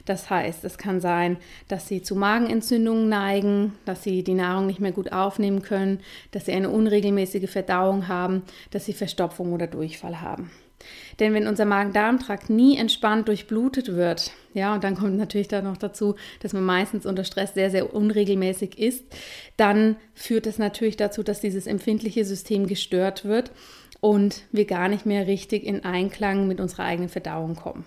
Das 0.05 0.29
heißt, 0.29 0.63
es 0.63 0.77
kann 0.77 1.01
sein, 1.01 1.37
dass 1.67 1.87
sie 1.87 2.01
zu 2.01 2.15
Magenentzündungen 2.15 3.09
neigen, 3.09 3.73
dass 3.85 4.03
sie 4.03 4.23
die 4.23 4.33
Nahrung 4.33 4.67
nicht 4.67 4.79
mehr 4.79 4.91
gut 4.91 5.11
aufnehmen 5.11 5.61
können, 5.61 5.99
dass 6.31 6.45
sie 6.45 6.53
eine 6.53 6.69
unregelmäßige 6.69 7.49
Verdauung 7.49 8.07
haben, 8.07 8.43
dass 8.69 8.85
sie 8.85 8.93
Verstopfung 8.93 9.53
oder 9.53 9.67
Durchfall 9.67 10.21
haben. 10.21 10.51
Denn 11.19 11.33
wenn 11.33 11.47
unser 11.47 11.65
Magen-Darm-Trakt 11.65 12.49
nie 12.49 12.77
entspannt 12.77 13.27
durchblutet 13.27 13.93
wird, 13.95 14.31
ja, 14.53 14.73
und 14.73 14.83
dann 14.83 14.95
kommt 14.95 15.17
natürlich 15.17 15.47
da 15.47 15.61
noch 15.61 15.77
dazu, 15.77 16.15
dass 16.41 16.53
man 16.53 16.63
meistens 16.63 17.05
unter 17.05 17.23
Stress 17.23 17.53
sehr, 17.53 17.69
sehr 17.69 17.93
unregelmäßig 17.93 18.79
isst, 18.79 19.05
dann 19.57 19.95
führt 20.13 20.45
das 20.45 20.57
natürlich 20.57 20.97
dazu, 20.97 21.23
dass 21.23 21.41
dieses 21.41 21.67
empfindliche 21.67 22.25
System 22.25 22.67
gestört 22.67 23.25
wird 23.25 23.51
und 23.99 24.43
wir 24.51 24.65
gar 24.65 24.89
nicht 24.89 25.05
mehr 25.05 25.27
richtig 25.27 25.63
in 25.63 25.85
Einklang 25.85 26.47
mit 26.47 26.59
unserer 26.59 26.83
eigenen 26.83 27.09
Verdauung 27.09 27.55
kommen. 27.55 27.85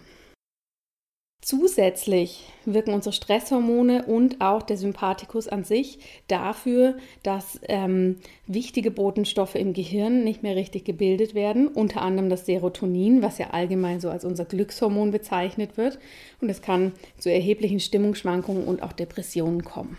Zusätzlich 1.44 2.42
wirken 2.64 2.94
unsere 2.94 3.12
Stresshormone 3.12 4.06
und 4.06 4.40
auch 4.40 4.62
der 4.62 4.78
Sympathikus 4.78 5.46
an 5.46 5.62
sich 5.62 5.98
dafür, 6.26 6.96
dass 7.22 7.60
ähm, 7.68 8.16
wichtige 8.46 8.90
Botenstoffe 8.90 9.54
im 9.54 9.74
Gehirn 9.74 10.24
nicht 10.24 10.42
mehr 10.42 10.56
richtig 10.56 10.86
gebildet 10.86 11.34
werden, 11.34 11.68
unter 11.68 12.00
anderem 12.00 12.30
das 12.30 12.46
Serotonin, 12.46 13.20
was 13.20 13.36
ja 13.36 13.50
allgemein 13.50 14.00
so 14.00 14.08
als 14.08 14.24
unser 14.24 14.46
Glückshormon 14.46 15.10
bezeichnet 15.10 15.76
wird. 15.76 15.98
Und 16.40 16.48
es 16.48 16.62
kann 16.62 16.92
zu 17.18 17.30
erheblichen 17.30 17.78
Stimmungsschwankungen 17.78 18.64
und 18.64 18.82
auch 18.82 18.94
Depressionen 18.94 19.64
kommen. 19.64 19.98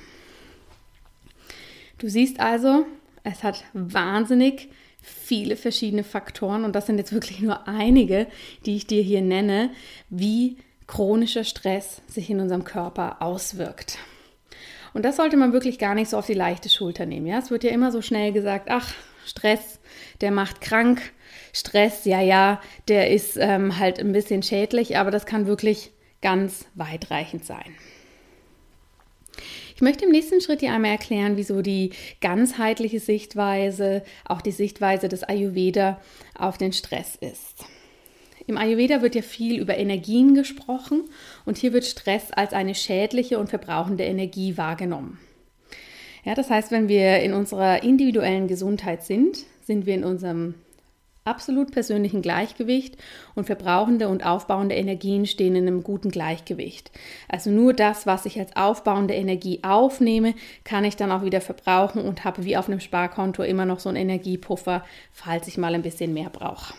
Du 2.00 2.10
siehst 2.10 2.40
also, 2.40 2.88
es 3.24 3.44
hat 3.44 3.66
wahnsinnig 3.74 4.70
viele 5.00 5.58
verschiedene 5.58 6.04
Faktoren 6.04 6.64
und 6.64 6.76
das 6.76 6.88
sind 6.88 6.98
jetzt 6.98 7.14
wirklich 7.14 7.40
nur 7.40 7.68
einige, 7.68 8.26
die 8.66 8.78
ich 8.78 8.88
dir 8.88 9.04
hier 9.04 9.22
nenne, 9.22 9.70
wie 10.10 10.58
chronischer 10.88 11.44
Stress 11.44 12.02
sich 12.08 12.30
in 12.30 12.40
unserem 12.40 12.64
Körper 12.64 13.22
auswirkt. 13.22 13.98
Und 14.94 15.04
das 15.04 15.18
sollte 15.18 15.36
man 15.36 15.52
wirklich 15.52 15.78
gar 15.78 15.94
nicht 15.94 16.10
so 16.10 16.18
auf 16.18 16.26
die 16.26 16.34
leichte 16.34 16.70
Schulter 16.70 17.06
nehmen. 17.06 17.28
Ja? 17.28 17.40
Es 17.40 17.52
wird 17.52 17.64
ja 17.64 17.72
immer 17.72 17.92
so 17.92 18.02
schnell 18.02 18.32
gesagt, 18.32 18.68
ach, 18.70 18.94
Stress, 19.26 19.80
der 20.22 20.32
macht 20.32 20.62
krank. 20.62 21.02
Stress, 21.52 22.06
ja, 22.06 22.22
ja, 22.22 22.62
der 22.88 23.12
ist 23.12 23.38
ähm, 23.38 23.78
halt 23.80 24.00
ein 24.00 24.12
bisschen 24.12 24.44
schädlich, 24.44 24.98
aber 24.98 25.12
das 25.12 25.26
kann 25.26 25.48
wirklich 25.48 25.92
ganz 26.22 26.66
weitreichend 26.76 27.46
sein. 27.46 27.76
Ich 29.76 29.82
möchte 29.82 30.06
im 30.06 30.12
nächsten 30.12 30.40
Schritt 30.40 30.62
dir 30.62 30.72
einmal 30.72 30.92
erklären, 30.92 31.36
wieso 31.36 31.62
die 31.62 31.92
ganzheitliche 32.22 33.02
Sichtweise, 33.02 34.04
auch 34.24 34.42
die 34.42 34.52
Sichtweise 34.52 35.10
des 35.10 35.24
Ayurveda 35.24 36.00
auf 36.38 36.58
den 36.58 36.72
Stress 36.72 37.16
ist. 37.16 37.66
Im 38.48 38.58
Ayurveda 38.58 39.02
wird 39.02 39.16
ja 39.16 39.22
viel 39.22 39.60
über 39.60 39.78
Energien 39.78 40.36
gesprochen 40.36 41.04
und 41.46 41.58
hier 41.58 41.74
wird 41.74 41.86
Stress 41.86 42.32
als 42.32 42.54
eine 42.54 42.76
schädliche 42.76 43.40
und 43.40 43.50
verbrauchende 43.50 44.04
Energie 44.04 44.58
wahrgenommen. 44.58 45.20
Ja, 46.24 46.36
das 46.36 46.50
heißt, 46.50 46.72
wenn 46.72 46.88
wir 46.88 47.20
in 47.20 47.34
unserer 47.34 47.84
individuellen 47.84 48.48
Gesundheit 48.48 49.04
sind, 49.04 49.46
sind 49.62 49.86
wir 49.86 49.96
in 49.96 50.04
unserem 50.04 50.56
absolut 51.24 51.72
persönlichen 51.72 52.22
Gleichgewicht 52.22 52.98
und 53.34 53.46
verbrauchende 53.46 54.10
und 54.10 54.24
aufbauende 54.24 54.76
Energien 54.76 55.26
stehen 55.26 55.56
in 55.56 55.68
einem 55.68 55.84
guten 55.84 56.12
Gleichgewicht. 56.12 56.92
Also 57.28 57.50
nur 57.50 57.74
das, 57.74 58.06
was 58.06 58.28
ich 58.28 58.40
als 58.40 58.56
aufbauende 58.56 59.16
Energie 59.16 59.60
aufnehme, 59.64 60.36
kann 60.64 60.84
ich 60.84 60.96
dann 60.96 61.12
auch 61.12 61.24
wieder 61.24 61.42
verbrauchen 61.42 62.02
und 62.02 62.24
habe 62.24 62.46
wie 62.46 62.58
auf 62.58 62.68
einem 62.68 62.80
Sparkonto 62.80 63.42
immer 63.42 63.66
noch 63.66 63.80
so 63.80 63.90
einen 63.90 63.98
Energiepuffer, 63.98 64.86
falls 65.12 65.48
ich 65.48 65.58
mal 65.58 65.74
ein 65.74 65.82
bisschen 65.82 66.14
mehr 66.14 66.30
brauche. 66.30 66.76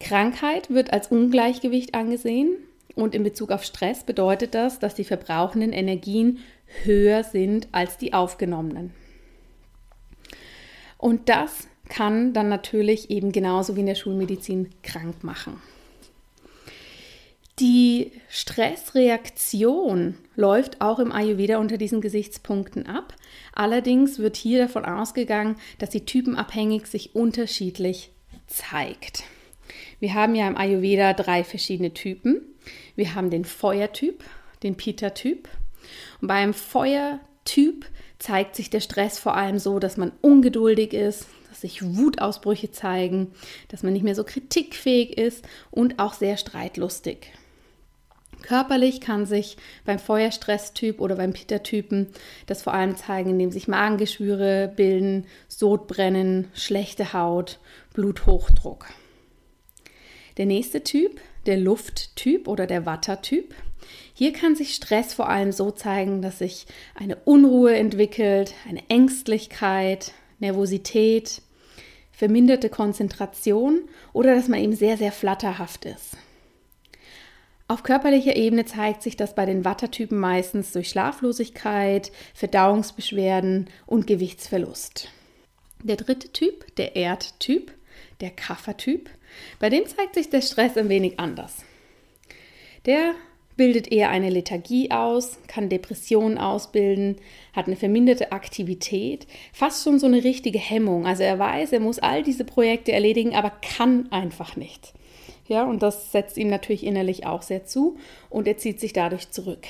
Krankheit 0.00 0.70
wird 0.70 0.92
als 0.92 1.08
Ungleichgewicht 1.08 1.94
angesehen 1.94 2.56
und 2.94 3.14
in 3.14 3.22
Bezug 3.22 3.50
auf 3.50 3.64
Stress 3.64 4.04
bedeutet 4.04 4.54
das, 4.54 4.78
dass 4.78 4.94
die 4.94 5.04
verbrauchenden 5.04 5.72
Energien 5.72 6.38
höher 6.84 7.24
sind 7.24 7.68
als 7.72 7.98
die 7.98 8.12
aufgenommenen. 8.12 8.92
Und 10.98 11.28
das 11.28 11.68
kann 11.88 12.32
dann 12.32 12.48
natürlich 12.48 13.10
eben 13.10 13.32
genauso 13.32 13.76
wie 13.76 13.80
in 13.80 13.86
der 13.86 13.94
Schulmedizin 13.94 14.70
krank 14.82 15.22
machen. 15.22 15.60
Die 17.58 18.12
Stressreaktion 18.28 20.16
läuft 20.34 20.82
auch 20.82 20.98
im 20.98 21.10
Ayurveda 21.10 21.56
unter 21.56 21.78
diesen 21.78 22.02
Gesichtspunkten 22.02 22.86
ab. 22.86 23.14
Allerdings 23.54 24.18
wird 24.18 24.36
hier 24.36 24.58
davon 24.58 24.84
ausgegangen, 24.84 25.56
dass 25.78 25.92
sie 25.92 26.04
typenabhängig 26.04 26.86
sich 26.86 27.14
unterschiedlich 27.14 28.10
zeigt. 28.46 29.24
Wir 29.98 30.14
haben 30.14 30.34
ja 30.34 30.46
im 30.46 30.56
Ayurveda 30.56 31.12
drei 31.14 31.44
verschiedene 31.44 31.94
Typen. 31.94 32.40
Wir 32.96 33.14
haben 33.14 33.30
den 33.30 33.44
Feuertyp, 33.44 34.22
den 34.62 34.76
Pitta-Typ. 34.76 35.48
Und 36.20 36.28
beim 36.28 36.52
Feuertyp 36.52 37.86
zeigt 38.18 38.56
sich 38.56 38.70
der 38.70 38.80
Stress 38.80 39.18
vor 39.18 39.36
allem 39.36 39.58
so, 39.58 39.78
dass 39.78 39.96
man 39.96 40.12
ungeduldig 40.20 40.92
ist, 40.92 41.26
dass 41.48 41.60
sich 41.60 41.82
Wutausbrüche 41.82 42.70
zeigen, 42.70 43.32
dass 43.68 43.82
man 43.82 43.92
nicht 43.92 44.02
mehr 44.02 44.14
so 44.14 44.24
kritikfähig 44.24 45.16
ist 45.16 45.44
und 45.70 45.98
auch 45.98 46.14
sehr 46.14 46.36
streitlustig. 46.36 47.32
Körperlich 48.42 49.00
kann 49.00 49.26
sich 49.26 49.56
beim 49.84 49.98
Feuerstresstyp 49.98 51.00
oder 51.00 51.16
beim 51.16 51.32
Pitta-Typen 51.32 52.08
das 52.46 52.62
vor 52.62 52.74
allem 52.74 52.96
zeigen, 52.96 53.30
indem 53.30 53.50
sich 53.50 53.66
Magengeschwüre 53.66 54.72
bilden, 54.74 55.26
Sodbrennen, 55.48 56.48
schlechte 56.54 57.12
Haut, 57.12 57.58
Bluthochdruck. 57.94 58.86
Der 60.36 60.46
nächste 60.46 60.84
Typ, 60.84 61.20
der 61.46 61.56
Lufttyp 61.56 62.46
oder 62.48 62.66
der 62.66 62.84
Wattertyp. 62.84 63.54
Hier 64.12 64.32
kann 64.32 64.56
sich 64.56 64.74
Stress 64.74 65.14
vor 65.14 65.28
allem 65.28 65.52
so 65.52 65.70
zeigen, 65.70 66.20
dass 66.20 66.38
sich 66.38 66.66
eine 66.94 67.16
Unruhe 67.24 67.74
entwickelt, 67.74 68.52
eine 68.68 68.82
Ängstlichkeit, 68.88 70.12
Nervosität, 70.38 71.42
verminderte 72.12 72.68
Konzentration 72.68 73.82
oder 74.12 74.34
dass 74.34 74.48
man 74.48 74.60
eben 74.60 74.74
sehr, 74.74 74.96
sehr 74.96 75.12
flatterhaft 75.12 75.84
ist. 75.84 76.16
Auf 77.68 77.82
körperlicher 77.82 78.36
Ebene 78.36 78.64
zeigt 78.64 79.02
sich 79.02 79.16
das 79.16 79.34
bei 79.34 79.44
den 79.44 79.64
Wattertypen 79.64 80.18
meistens 80.18 80.72
durch 80.72 80.88
Schlaflosigkeit, 80.88 82.12
Verdauungsbeschwerden 82.32 83.68
und 83.86 84.06
Gewichtsverlust. 84.06 85.08
Der 85.82 85.96
dritte 85.96 86.32
Typ, 86.32 86.74
der 86.76 86.94
Erdtyp, 86.94 87.72
der 88.20 88.30
Kaffertyp, 88.30 89.10
bei 89.58 89.70
dem 89.70 89.86
zeigt 89.86 90.14
sich 90.14 90.30
der 90.30 90.42
Stress 90.42 90.76
ein 90.76 90.88
wenig 90.88 91.18
anders. 91.18 91.64
Der 92.86 93.14
bildet 93.56 93.90
eher 93.90 94.10
eine 94.10 94.30
Lethargie 94.30 94.90
aus, 94.90 95.38
kann 95.46 95.68
Depressionen 95.68 96.38
ausbilden, 96.38 97.16
hat 97.52 97.66
eine 97.66 97.76
verminderte 97.76 98.32
Aktivität, 98.32 99.26
fast 99.52 99.82
schon 99.82 99.98
so 99.98 100.06
eine 100.06 100.24
richtige 100.24 100.58
Hemmung. 100.58 101.06
Also 101.06 101.22
er 101.22 101.38
weiß, 101.38 101.72
er 101.72 101.80
muss 101.80 101.98
all 101.98 102.22
diese 102.22 102.44
Projekte 102.44 102.92
erledigen, 102.92 103.34
aber 103.34 103.50
kann 103.50 104.10
einfach 104.12 104.56
nicht. 104.56 104.92
Ja, 105.48 105.64
und 105.64 105.82
das 105.82 106.12
setzt 106.12 106.36
ihm 106.36 106.48
natürlich 106.48 106.84
innerlich 106.84 107.24
auch 107.24 107.42
sehr 107.42 107.64
zu 107.64 107.96
und 108.30 108.46
er 108.48 108.58
zieht 108.58 108.80
sich 108.80 108.92
dadurch 108.92 109.30
zurück. 109.30 109.66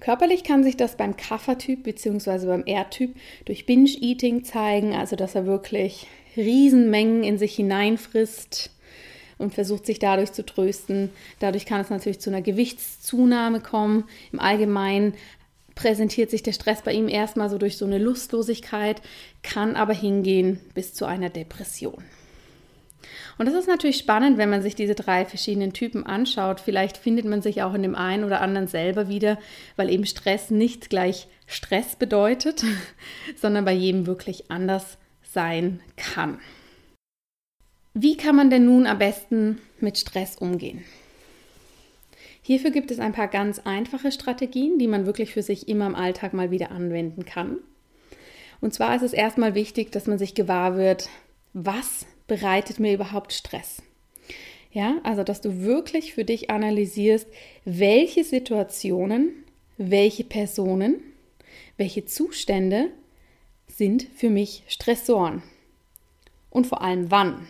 Körperlich 0.00 0.44
kann 0.44 0.62
sich 0.62 0.76
das 0.76 0.96
beim 0.96 1.16
Kaffertyp 1.16 1.82
bzw. 1.82 2.46
beim 2.46 2.64
R-Typ 2.64 3.16
durch 3.44 3.66
Binge-Eating 3.66 4.44
zeigen, 4.44 4.94
also 4.94 5.16
dass 5.16 5.34
er 5.34 5.46
wirklich 5.46 6.06
Riesenmengen 6.36 7.24
in 7.24 7.38
sich 7.38 7.56
hineinfrisst 7.56 8.70
und 9.38 9.54
versucht 9.54 9.86
sich 9.86 9.98
dadurch 9.98 10.32
zu 10.32 10.44
trösten. 10.44 11.10
Dadurch 11.40 11.66
kann 11.66 11.80
es 11.80 11.90
natürlich 11.90 12.20
zu 12.20 12.30
einer 12.30 12.42
Gewichtszunahme 12.42 13.60
kommen. 13.60 14.04
Im 14.32 14.40
Allgemeinen 14.40 15.14
präsentiert 15.74 16.30
sich 16.30 16.42
der 16.42 16.52
Stress 16.52 16.82
bei 16.82 16.92
ihm 16.92 17.08
erstmal 17.08 17.50
so 17.50 17.58
durch 17.58 17.76
so 17.76 17.84
eine 17.84 17.98
Lustlosigkeit, 17.98 19.00
kann 19.42 19.76
aber 19.76 19.94
hingehen 19.94 20.60
bis 20.74 20.94
zu 20.94 21.06
einer 21.06 21.30
Depression. 21.30 22.04
Und 23.38 23.46
das 23.46 23.54
ist 23.54 23.68
natürlich 23.68 23.98
spannend, 23.98 24.36
wenn 24.36 24.50
man 24.50 24.62
sich 24.62 24.74
diese 24.74 24.96
drei 24.96 25.24
verschiedenen 25.24 25.72
Typen 25.72 26.04
anschaut. 26.04 26.60
Vielleicht 26.60 26.96
findet 26.96 27.24
man 27.24 27.40
sich 27.40 27.62
auch 27.62 27.72
in 27.72 27.82
dem 27.82 27.94
einen 27.94 28.24
oder 28.24 28.40
anderen 28.40 28.66
selber 28.66 29.08
wieder, 29.08 29.38
weil 29.76 29.90
eben 29.90 30.06
Stress 30.06 30.50
nicht 30.50 30.90
gleich 30.90 31.28
Stress 31.46 31.94
bedeutet, 31.94 32.64
sondern 33.36 33.64
bei 33.64 33.72
jedem 33.72 34.06
wirklich 34.06 34.50
anders 34.50 34.98
sein 35.22 35.80
kann. 35.96 36.40
Wie 37.94 38.16
kann 38.16 38.34
man 38.34 38.50
denn 38.50 38.64
nun 38.64 38.86
am 38.86 38.98
besten 38.98 39.60
mit 39.80 39.98
Stress 39.98 40.36
umgehen? 40.36 40.84
Hierfür 42.42 42.70
gibt 42.70 42.90
es 42.90 42.98
ein 42.98 43.12
paar 43.12 43.28
ganz 43.28 43.60
einfache 43.60 44.10
Strategien, 44.10 44.78
die 44.78 44.88
man 44.88 45.06
wirklich 45.06 45.32
für 45.32 45.42
sich 45.42 45.68
immer 45.68 45.86
im 45.86 45.94
Alltag 45.94 46.32
mal 46.32 46.50
wieder 46.50 46.70
anwenden 46.70 47.24
kann. 47.24 47.58
Und 48.60 48.74
zwar 48.74 48.96
ist 48.96 49.02
es 49.02 49.12
erstmal 49.12 49.54
wichtig, 49.54 49.92
dass 49.92 50.06
man 50.06 50.18
sich 50.18 50.34
gewahr 50.34 50.76
wird, 50.76 51.08
was 51.52 52.06
bereitet 52.28 52.78
mir 52.78 52.94
überhaupt 52.94 53.32
Stress? 53.32 53.82
Ja, 54.70 54.98
also 55.02 55.24
dass 55.24 55.40
du 55.40 55.62
wirklich 55.62 56.14
für 56.14 56.24
dich 56.24 56.50
analysierst, 56.50 57.26
welche 57.64 58.22
Situationen, 58.22 59.44
welche 59.76 60.24
Personen, 60.24 61.02
welche 61.76 62.04
Zustände 62.04 62.90
sind 63.66 64.06
für 64.14 64.30
mich 64.30 64.62
Stressoren 64.68 65.42
und 66.50 66.66
vor 66.66 66.82
allem 66.82 67.10
wann. 67.10 67.48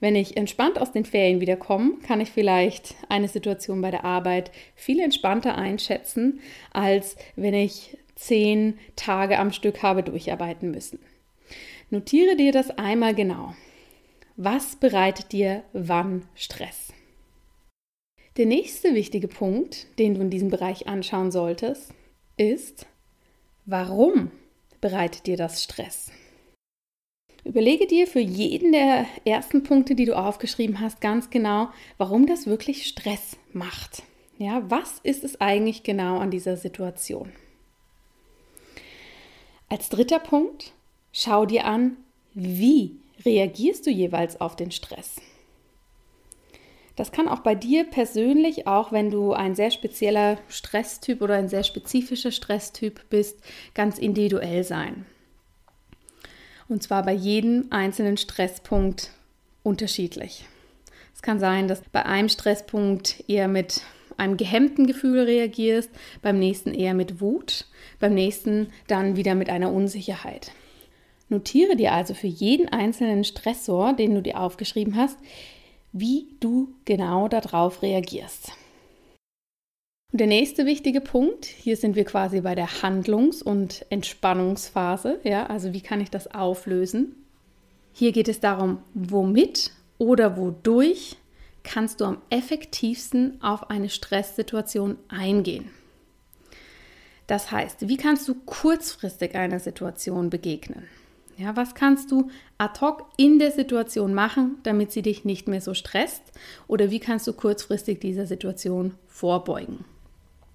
Wenn 0.00 0.16
ich 0.16 0.36
entspannt 0.36 0.80
aus 0.80 0.92
den 0.92 1.04
Ferien 1.04 1.40
wiederkomme, 1.40 1.98
kann 2.06 2.20
ich 2.20 2.30
vielleicht 2.30 2.96
eine 3.08 3.28
Situation 3.28 3.80
bei 3.80 3.90
der 3.90 4.04
Arbeit 4.04 4.50
viel 4.74 5.00
entspannter 5.00 5.56
einschätzen, 5.56 6.40
als 6.72 7.16
wenn 7.36 7.54
ich 7.54 7.96
zehn 8.16 8.78
Tage 8.96 9.38
am 9.38 9.52
Stück 9.52 9.82
habe 9.82 10.02
durcharbeiten 10.02 10.70
müssen. 10.70 10.98
Notiere 11.92 12.36
dir 12.36 12.52
das 12.52 12.70
einmal 12.70 13.14
genau. 13.14 13.54
Was 14.36 14.76
bereitet 14.76 15.30
dir 15.32 15.62
wann 15.74 16.26
Stress? 16.34 16.90
Der 18.38 18.46
nächste 18.46 18.94
wichtige 18.94 19.28
Punkt, 19.28 19.86
den 19.98 20.14
du 20.14 20.22
in 20.22 20.30
diesem 20.30 20.48
Bereich 20.48 20.88
anschauen 20.88 21.30
solltest, 21.30 21.92
ist, 22.38 22.86
warum 23.66 24.30
bereitet 24.80 25.26
dir 25.26 25.36
das 25.36 25.62
Stress? 25.62 26.10
Überlege 27.44 27.86
dir 27.86 28.06
für 28.06 28.20
jeden 28.20 28.72
der 28.72 29.04
ersten 29.26 29.62
Punkte, 29.62 29.94
die 29.94 30.06
du 30.06 30.16
aufgeschrieben 30.16 30.80
hast, 30.80 31.02
ganz 31.02 31.28
genau, 31.28 31.68
warum 31.98 32.26
das 32.26 32.46
wirklich 32.46 32.86
Stress 32.86 33.36
macht. 33.52 34.02
Ja, 34.38 34.62
was 34.70 34.98
ist 35.02 35.24
es 35.24 35.42
eigentlich 35.42 35.82
genau 35.82 36.20
an 36.20 36.30
dieser 36.30 36.56
Situation? 36.56 37.30
Als 39.68 39.90
dritter 39.90 40.20
Punkt, 40.20 40.72
Schau 41.12 41.44
dir 41.44 41.66
an, 41.66 41.98
wie 42.32 42.96
reagierst 43.24 43.86
du 43.86 43.90
jeweils 43.90 44.40
auf 44.40 44.56
den 44.56 44.70
Stress. 44.70 45.20
Das 46.96 47.12
kann 47.12 47.28
auch 47.28 47.40
bei 47.40 47.54
dir 47.54 47.84
persönlich, 47.84 48.66
auch 48.66 48.92
wenn 48.92 49.10
du 49.10 49.32
ein 49.32 49.54
sehr 49.54 49.70
spezieller 49.70 50.38
Stresstyp 50.48 51.22
oder 51.22 51.34
ein 51.34 51.48
sehr 51.48 51.64
spezifischer 51.64 52.30
Stresstyp 52.30 53.08
bist, 53.10 53.38
ganz 53.74 53.98
individuell 53.98 54.64
sein. 54.64 55.06
Und 56.68 56.82
zwar 56.82 57.02
bei 57.02 57.12
jedem 57.12 57.66
einzelnen 57.70 58.16
Stresspunkt 58.16 59.10
unterschiedlich. 59.62 60.46
Es 61.14 61.20
kann 61.20 61.38
sein, 61.38 61.68
dass 61.68 61.82
bei 61.92 62.04
einem 62.06 62.30
Stresspunkt 62.30 63.24
eher 63.28 63.48
mit 63.48 63.82
einem 64.16 64.36
gehemmten 64.36 64.86
Gefühl 64.86 65.20
reagierst, 65.20 65.90
beim 66.22 66.38
nächsten 66.38 66.72
eher 66.72 66.94
mit 66.94 67.20
Wut, 67.20 67.66
beim 68.00 68.14
nächsten 68.14 68.70
dann 68.86 69.16
wieder 69.16 69.34
mit 69.34 69.50
einer 69.50 69.72
Unsicherheit. 69.72 70.52
Notiere 71.32 71.76
dir 71.76 71.92
also 71.92 72.12
für 72.12 72.26
jeden 72.26 72.68
einzelnen 72.68 73.24
Stressor, 73.24 73.94
den 73.94 74.14
du 74.14 74.20
dir 74.20 74.38
aufgeschrieben 74.38 74.96
hast, 74.96 75.16
wie 75.90 76.28
du 76.40 76.74
genau 76.84 77.26
darauf 77.26 77.80
reagierst. 77.80 78.52
Und 80.12 80.20
der 80.20 80.26
nächste 80.26 80.66
wichtige 80.66 81.00
Punkt, 81.00 81.46
hier 81.46 81.78
sind 81.78 81.96
wir 81.96 82.04
quasi 82.04 82.42
bei 82.42 82.54
der 82.54 82.82
Handlungs- 82.82 83.40
und 83.40 83.86
Entspannungsphase, 83.88 85.20
ja, 85.24 85.46
also 85.46 85.72
wie 85.72 85.80
kann 85.80 86.02
ich 86.02 86.10
das 86.10 86.34
auflösen? 86.34 87.16
Hier 87.94 88.12
geht 88.12 88.28
es 88.28 88.40
darum, 88.40 88.82
womit 88.92 89.70
oder 89.96 90.36
wodurch 90.36 91.16
kannst 91.62 92.02
du 92.02 92.04
am 92.04 92.18
effektivsten 92.28 93.42
auf 93.42 93.70
eine 93.70 93.88
Stresssituation 93.88 94.98
eingehen. 95.08 95.70
Das 97.26 97.50
heißt, 97.50 97.88
wie 97.88 97.96
kannst 97.96 98.28
du 98.28 98.34
kurzfristig 98.34 99.34
einer 99.34 99.60
Situation 99.60 100.28
begegnen? 100.28 100.88
Ja, 101.38 101.56
was 101.56 101.74
kannst 101.74 102.10
du 102.10 102.30
ad 102.58 102.80
hoc 102.80 103.06
in 103.16 103.38
der 103.38 103.50
Situation 103.50 104.14
machen, 104.14 104.58
damit 104.62 104.92
sie 104.92 105.02
dich 105.02 105.24
nicht 105.24 105.48
mehr 105.48 105.60
so 105.60 105.74
stresst? 105.74 106.22
Oder 106.68 106.90
wie 106.90 107.00
kannst 107.00 107.26
du 107.26 107.32
kurzfristig 107.32 108.00
dieser 108.00 108.26
Situation 108.26 108.94
vorbeugen? 109.08 109.84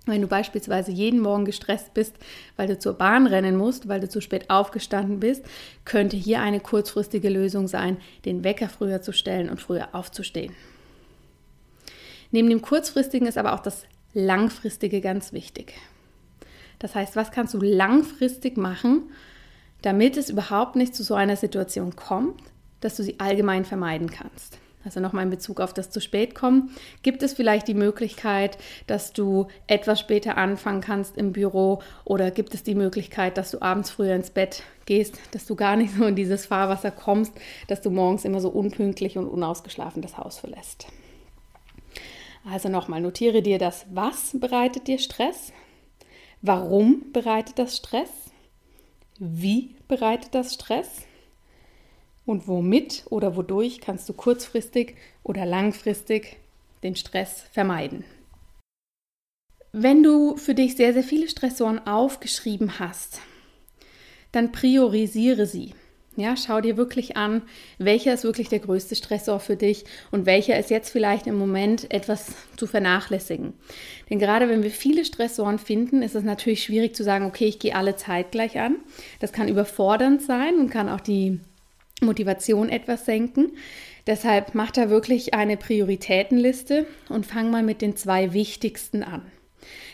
Wenn 0.05 0.21
du 0.21 0.27
beispielsweise 0.27 0.91
jeden 0.91 1.19
Morgen 1.19 1.43
gestresst 1.43 1.93
bist, 1.93 2.15
weil 2.55 2.67
du 2.67 2.79
zur 2.79 2.93
Bahn 2.93 3.27
rennen 3.27 3.57
musst, 3.57 3.89
weil 3.89 3.99
du 3.99 4.07
zu 4.07 4.21
spät 4.21 4.49
aufgestanden 4.49 5.19
bist, 5.19 5.43
könnte 5.83 6.15
hier 6.15 6.41
eine 6.41 6.61
kurzfristige 6.61 7.29
Lösung 7.29 7.67
sein, 7.67 7.97
den 8.23 8.45
Wecker 8.45 8.69
früher 8.69 9.01
zu 9.01 9.11
stellen 9.11 9.49
und 9.49 9.61
früher 9.61 9.89
aufzustehen. 9.93 10.53
Neben 12.31 12.49
dem 12.49 12.61
kurzfristigen 12.61 13.27
ist 13.27 13.37
aber 13.37 13.53
auch 13.53 13.59
das 13.59 13.85
langfristige 14.13 15.01
ganz 15.01 15.33
wichtig. 15.33 15.73
Das 16.79 16.95
heißt, 16.95 17.15
was 17.15 17.31
kannst 17.31 17.53
du 17.53 17.59
langfristig 17.59 18.55
machen, 18.55 19.11
damit 19.81 20.17
es 20.17 20.29
überhaupt 20.29 20.75
nicht 20.75 20.95
zu 20.95 21.03
so 21.03 21.13
einer 21.13 21.35
Situation 21.35 21.95
kommt, 21.95 22.41
dass 22.81 22.95
du 22.95 23.03
sie 23.03 23.19
allgemein 23.19 23.65
vermeiden 23.65 24.09
kannst. 24.09 24.59
Also 24.87 25.01
nochmal 25.01 25.25
in 25.25 25.29
Bezug 25.29 25.59
auf 25.59 25.73
das 25.73 25.89
zu 25.89 25.99
spät 25.99 26.33
kommen, 26.33 26.69
gibt 27.03 27.21
es 27.21 27.33
vielleicht 27.33 27.67
die 27.67 27.73
Möglichkeit, 27.73 28.57
dass 28.87 29.11
du 29.11 29.47
etwas 29.67 29.99
später 29.99 30.37
anfangen 30.37 30.79
kannst 30.79 31.17
im 31.17 31.33
Büro 31.33 31.81
oder 32.05 32.31
gibt 32.31 32.53
es 32.53 32.63
die 32.63 32.75
Möglichkeit, 32.75 33.37
dass 33.37 33.51
du 33.51 33.61
abends 33.61 33.89
früher 33.89 34.15
ins 34.15 34.29
Bett 34.29 34.63
gehst, 34.85 35.19
dass 35.31 35.45
du 35.45 35.55
gar 35.55 35.75
nicht 35.75 35.93
so 35.93 36.05
in 36.05 36.15
dieses 36.15 36.45
Fahrwasser 36.45 36.91
kommst, 36.91 37.33
dass 37.67 37.81
du 37.81 37.89
morgens 37.89 38.23
immer 38.23 38.39
so 38.39 38.47
unpünktlich 38.47 39.17
und 39.17 39.27
unausgeschlafen 39.27 40.01
das 40.01 40.17
Haus 40.17 40.37
verlässt. 40.39 40.87
Also 42.49 42.69
nochmal, 42.69 43.01
notiere 43.01 43.41
dir 43.41 43.59
das, 43.59 43.85
was 43.91 44.39
bereitet 44.39 44.87
dir 44.87 44.99
Stress? 44.99 45.51
Warum 46.41 47.11
bereitet 47.11 47.59
das 47.59 47.75
Stress? 47.75 48.26
Wie 49.19 49.75
bereitet 49.87 50.35
das 50.35 50.53
Stress? 50.53 51.01
Und 52.25 52.47
womit 52.47 53.05
oder 53.09 53.35
wodurch 53.35 53.81
kannst 53.81 54.07
du 54.09 54.13
kurzfristig 54.13 54.95
oder 55.23 55.45
langfristig 55.45 56.37
den 56.83 56.95
Stress 56.95 57.41
vermeiden? 57.51 58.03
Wenn 59.71 60.03
du 60.03 60.37
für 60.37 60.53
dich 60.53 60.75
sehr, 60.75 60.93
sehr 60.93 61.03
viele 61.03 61.27
Stressoren 61.29 61.79
aufgeschrieben 61.87 62.79
hast, 62.79 63.21
dann 64.31 64.51
priorisiere 64.51 65.45
sie. 65.45 65.73
Ja, 66.19 66.35
schau 66.35 66.61
dir 66.61 66.77
wirklich 66.77 67.15
an, 67.15 67.43
welcher 67.77 68.11
ist 68.11 68.23
wirklich 68.23 68.49
der 68.49 68.57
größte 68.57 68.95
Stressor 68.95 69.39
für 69.39 69.55
dich 69.55 69.85
und 70.09 70.25
welcher 70.25 70.57
ist 70.57 70.71
jetzt 70.71 70.89
vielleicht 70.89 71.27
im 71.27 71.37
Moment 71.37 71.93
etwas 71.93 72.33
zu 72.55 72.65
vernachlässigen. 72.65 73.53
Denn 74.09 74.17
gerade 74.17 74.49
wenn 74.49 74.63
wir 74.63 74.71
viele 74.71 75.05
Stressoren 75.05 75.59
finden, 75.59 76.01
ist 76.01 76.15
es 76.15 76.23
natürlich 76.23 76.63
schwierig 76.63 76.95
zu 76.95 77.03
sagen, 77.03 77.25
okay, 77.25 77.45
ich 77.45 77.59
gehe 77.59 77.75
alle 77.75 77.97
zeitgleich 77.97 78.57
an. 78.59 78.77
Das 79.19 79.31
kann 79.31 79.47
überfordernd 79.47 80.23
sein 80.23 80.57
und 80.57 80.71
kann 80.71 80.89
auch 80.89 81.01
die 81.01 81.39
Motivation 82.01 82.69
etwas 82.69 83.05
senken. 83.05 83.51
Deshalb 84.07 84.55
mach 84.55 84.71
da 84.71 84.89
wirklich 84.89 85.35
eine 85.35 85.55
Prioritätenliste 85.55 86.87
und 87.09 87.27
fang 87.27 87.51
mal 87.51 87.61
mit 87.61 87.83
den 87.83 87.95
zwei 87.95 88.33
wichtigsten 88.33 89.03
an. 89.03 89.21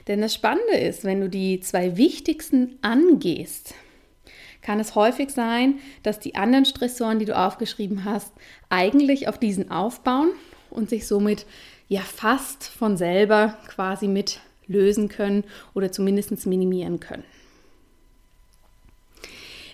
Denn 0.07 0.21
das 0.21 0.33
Spannende 0.33 0.77
ist, 0.77 1.03
wenn 1.03 1.19
du 1.19 1.27
die 1.27 1.59
zwei 1.59 1.97
wichtigsten 1.97 2.77
angehst, 2.81 3.73
kann 4.63 4.79
es 4.79 4.95
häufig 4.95 5.29
sein, 5.29 5.75
dass 6.01 6.19
die 6.19 6.35
anderen 6.35 6.65
Stressoren, 6.65 7.19
die 7.19 7.25
du 7.25 7.37
aufgeschrieben 7.37 8.05
hast, 8.05 8.33
eigentlich 8.69 9.27
auf 9.27 9.37
diesen 9.37 9.69
aufbauen 9.69 10.31
und 10.69 10.89
sich 10.89 11.05
somit 11.07 11.45
ja 11.89 12.01
fast 12.01 12.63
von 12.63 12.97
selber 12.97 13.57
quasi 13.67 14.07
mit 14.07 14.39
lösen 14.67 15.09
können 15.09 15.43
oder 15.73 15.91
zumindest 15.91 16.45
minimieren 16.47 16.99
können. 16.99 17.23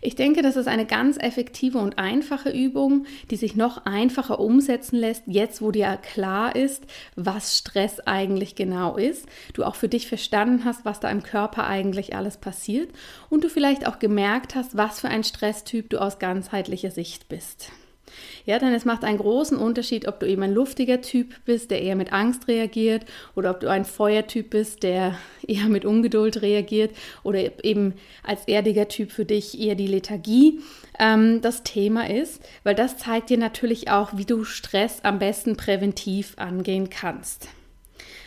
Ich 0.02 0.16
denke, 0.16 0.42
das 0.42 0.56
ist 0.56 0.68
eine 0.68 0.86
ganz 0.86 1.18
effektive 1.18 1.78
und 1.78 2.00
einfache 2.00 2.50
Übung, 2.50 3.06
die 3.32 3.36
sich 3.36 3.56
noch 3.56 3.86
einfacher 3.86 4.40
umsetzen 4.40 4.98
lässt, 4.98 5.24
jetzt 5.26 5.62
wo 5.62 5.72
dir 5.72 5.98
klar 5.98 6.56
ist, 6.56 6.84
was 7.16 7.58
Stress 7.58 8.00
eigentlich 8.02 8.56
genau 8.56 8.98
ist, 8.98 9.26
du 9.54 9.64
auch 9.64 9.76
für 9.76 9.90
dich 9.90 10.08
verstanden 10.08 10.66
hast, 10.66 10.86
was 10.86 11.00
da 11.00 11.10
im 11.10 11.24
Körper 11.24 11.68
eigentlich 11.68 12.16
alles 12.16 12.38
passiert 12.38 12.90
und 13.30 13.44
du 13.44 13.50
vielleicht 13.50 13.88
auch 13.88 14.00
gemerkt 14.00 14.56
hast, 14.56 14.78
was 14.78 15.00
für 15.00 15.10
ein 15.10 15.24
Stresstyp 15.24 15.90
du 15.90 16.02
aus 16.02 16.20
ganzheitlicher 16.20 16.92
Sicht 16.92 17.28
bist. 17.30 17.72
Ja, 18.46 18.60
denn 18.60 18.74
es 18.74 18.86
macht 18.86 19.04
einen 19.04 19.18
großen 19.18 19.58
Unterschied, 19.58 20.08
ob 20.08 20.20
du 20.20 20.28
eben 20.28 20.44
ein 20.44 20.54
luftiger 20.54 21.02
Typ 21.02 21.34
bist, 21.46 21.72
der 21.72 21.82
eher 21.82 21.96
mit 21.96 22.14
Angst 22.14 22.48
reagiert, 22.48 23.06
oder 23.36 23.52
ob 23.52 23.60
du 23.60 23.70
ein 23.70 23.86
Feuertyp 23.86 24.50
bist, 24.50 24.84
der 24.84 25.18
eher 25.48 25.66
mit 25.66 25.86
Ungeduld 25.86 26.42
reagiert, 26.42 26.96
oder 27.24 27.64
eben 27.64 27.94
als 28.24 28.48
erdiger 28.48 28.88
Typ 28.88 29.12
für 29.12 29.26
dich 29.26 29.60
eher 29.60 29.76
die 29.76 29.88
Lethargie 29.88 30.60
ähm, 31.00 31.42
das 31.42 31.64
Thema 31.64 32.10
ist, 32.10 32.42
weil 32.64 32.76
das 32.76 32.98
zeigt 32.98 33.30
dir 33.30 33.38
natürlich 33.38 33.90
auch, 33.90 34.12
wie 34.16 34.26
du 34.26 34.44
Stress 34.44 35.00
am 35.04 35.20
besten 35.20 35.56
präventiv 35.56 36.34
angehen 36.38 36.90
kannst. 36.90 37.50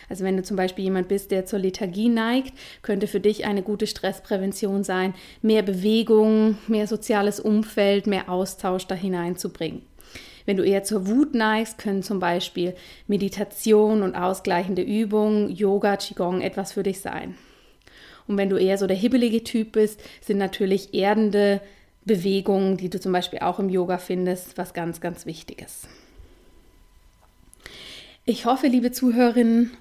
Also 0.09 0.23
wenn 0.23 0.37
du 0.37 0.43
zum 0.43 0.57
Beispiel 0.57 0.85
jemand 0.85 1.07
bist, 1.07 1.31
der 1.31 1.45
zur 1.45 1.59
Lethargie 1.59 2.09
neigt, 2.09 2.53
könnte 2.81 3.07
für 3.07 3.19
dich 3.19 3.45
eine 3.45 3.63
gute 3.63 3.87
Stressprävention 3.87 4.83
sein, 4.83 5.13
mehr 5.41 5.61
Bewegung, 5.61 6.57
mehr 6.67 6.87
soziales 6.87 7.39
Umfeld, 7.39 8.07
mehr 8.07 8.29
Austausch 8.29 8.87
da 8.87 8.95
hineinzubringen. 8.95 9.81
Wenn 10.45 10.57
du 10.57 10.63
eher 10.63 10.83
zur 10.83 11.07
Wut 11.07 11.33
neigst, 11.33 11.77
können 11.77 12.03
zum 12.03 12.19
Beispiel 12.19 12.75
Meditation 13.07 14.01
und 14.01 14.15
ausgleichende 14.15 14.81
Übungen, 14.81 15.49
Yoga, 15.49 15.95
Qigong 15.95 16.41
etwas 16.41 16.73
für 16.73 16.83
dich 16.83 16.99
sein. 16.99 17.35
Und 18.27 18.37
wenn 18.37 18.49
du 18.49 18.57
eher 18.57 18.77
so 18.77 18.87
der 18.87 18.97
hibbelige 18.97 19.43
Typ 19.43 19.73
bist, 19.73 20.01
sind 20.21 20.37
natürlich 20.37 20.93
erdende 20.93 21.61
Bewegungen, 22.05 22.77
die 22.77 22.89
du 22.89 22.99
zum 22.99 23.11
Beispiel 23.11 23.39
auch 23.39 23.59
im 23.59 23.69
Yoga 23.69 23.97
findest, 23.97 24.57
was 24.57 24.73
ganz, 24.73 25.01
ganz 25.01 25.25
Wichtiges. 25.25 25.87
Ich 28.25 28.45
hoffe, 28.45 28.67
liebe 28.67 28.91
Zuhörerinnen 28.91 29.71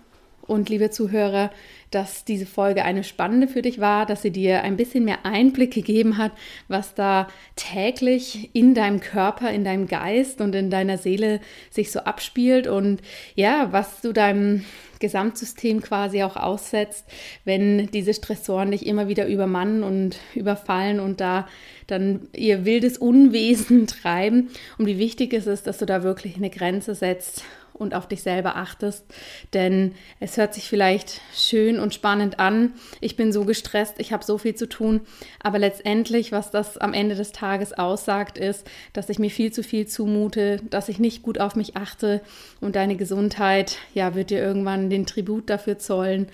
und 0.46 0.68
liebe 0.68 0.90
Zuhörer, 0.90 1.50
dass 1.90 2.24
diese 2.24 2.46
Folge 2.46 2.84
eine 2.84 3.04
spannende 3.04 3.48
für 3.48 3.62
dich 3.62 3.78
war, 3.78 4.06
dass 4.06 4.22
sie 4.22 4.30
dir 4.30 4.62
ein 4.62 4.76
bisschen 4.76 5.04
mehr 5.04 5.24
Einblick 5.24 5.72
gegeben 5.72 6.16
hat, 6.18 6.32
was 6.68 6.94
da 6.94 7.28
täglich 7.54 8.50
in 8.54 8.74
deinem 8.74 9.00
Körper, 9.00 9.50
in 9.50 9.64
deinem 9.64 9.86
Geist 9.86 10.40
und 10.40 10.54
in 10.54 10.70
deiner 10.70 10.98
Seele 10.98 11.40
sich 11.70 11.92
so 11.92 12.00
abspielt 12.00 12.66
und 12.66 13.02
ja, 13.34 13.68
was 13.72 14.00
du 14.00 14.12
deinem 14.12 14.64
Gesamtsystem 15.00 15.82
quasi 15.82 16.22
auch 16.22 16.36
aussetzt, 16.36 17.04
wenn 17.44 17.88
diese 17.90 18.14
Stressoren 18.14 18.70
dich 18.70 18.86
immer 18.86 19.08
wieder 19.08 19.26
übermannen 19.26 19.82
und 19.82 20.18
überfallen 20.34 21.00
und 21.00 21.20
da 21.20 21.48
dann 21.88 22.28
ihr 22.34 22.64
wildes 22.64 22.98
Unwesen 22.98 23.86
treiben. 23.86 24.50
Und 24.78 24.86
wie 24.86 24.98
wichtig 24.98 25.34
es 25.34 25.46
ist, 25.46 25.66
dass 25.66 25.78
du 25.78 25.86
da 25.86 26.04
wirklich 26.04 26.36
eine 26.36 26.50
Grenze 26.50 26.94
setzt 26.94 27.44
und 27.72 27.94
auf 27.94 28.06
dich 28.06 28.22
selber 28.22 28.56
achtest. 28.56 29.04
Denn 29.52 29.94
es 30.20 30.36
hört 30.36 30.54
sich 30.54 30.68
vielleicht 30.68 31.20
schön 31.34 31.78
und 31.78 31.94
spannend 31.94 32.38
an. 32.38 32.74
Ich 33.00 33.16
bin 33.16 33.32
so 33.32 33.44
gestresst, 33.44 33.94
ich 33.98 34.12
habe 34.12 34.24
so 34.24 34.38
viel 34.38 34.54
zu 34.54 34.68
tun. 34.68 35.00
Aber 35.40 35.58
letztendlich, 35.58 36.32
was 36.32 36.50
das 36.50 36.78
am 36.78 36.94
Ende 36.94 37.14
des 37.14 37.32
Tages 37.32 37.72
aussagt, 37.72 38.38
ist, 38.38 38.68
dass 38.92 39.08
ich 39.08 39.18
mir 39.18 39.30
viel 39.30 39.52
zu 39.52 39.62
viel 39.62 39.86
zumute, 39.86 40.60
dass 40.70 40.88
ich 40.88 40.98
nicht 40.98 41.22
gut 41.22 41.38
auf 41.38 41.56
mich 41.56 41.76
achte 41.76 42.20
und 42.60 42.76
deine 42.76 42.96
Gesundheit, 42.96 43.78
ja, 43.94 44.14
wird 44.14 44.30
dir 44.30 44.40
irgendwann 44.40 44.90
den 44.90 45.06
Tribut 45.06 45.50
dafür 45.50 45.78
zollen 45.78 46.28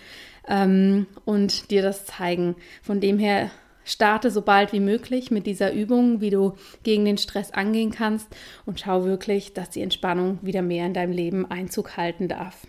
ähm, 0.49 1.07
und 1.25 1.71
dir 1.71 1.83
das 1.83 2.07
zeigen. 2.07 2.57
Von 2.83 3.01
dem 3.01 3.19
her 3.19 3.51
Starte 3.89 4.31
so 4.31 4.43
bald 4.43 4.75
wie 4.75 4.81
möglich 4.81 5.31
mit 5.31 5.47
dieser 5.47 5.73
Übung, 5.73 6.21
wie 6.21 6.29
du 6.29 6.57
gegen 6.83 7.07
den 7.07 7.17
Stress 7.17 7.51
angehen 7.51 7.91
kannst 7.91 8.29
und 8.67 8.81
schau 8.81 9.05
wirklich, 9.05 9.55
dass 9.55 9.71
die 9.71 9.81
Entspannung 9.81 10.39
wieder 10.43 10.61
mehr 10.61 10.85
in 10.85 10.93
deinem 10.93 11.13
Leben 11.13 11.51
Einzug 11.51 11.97
halten 11.97 12.29
darf. 12.29 12.67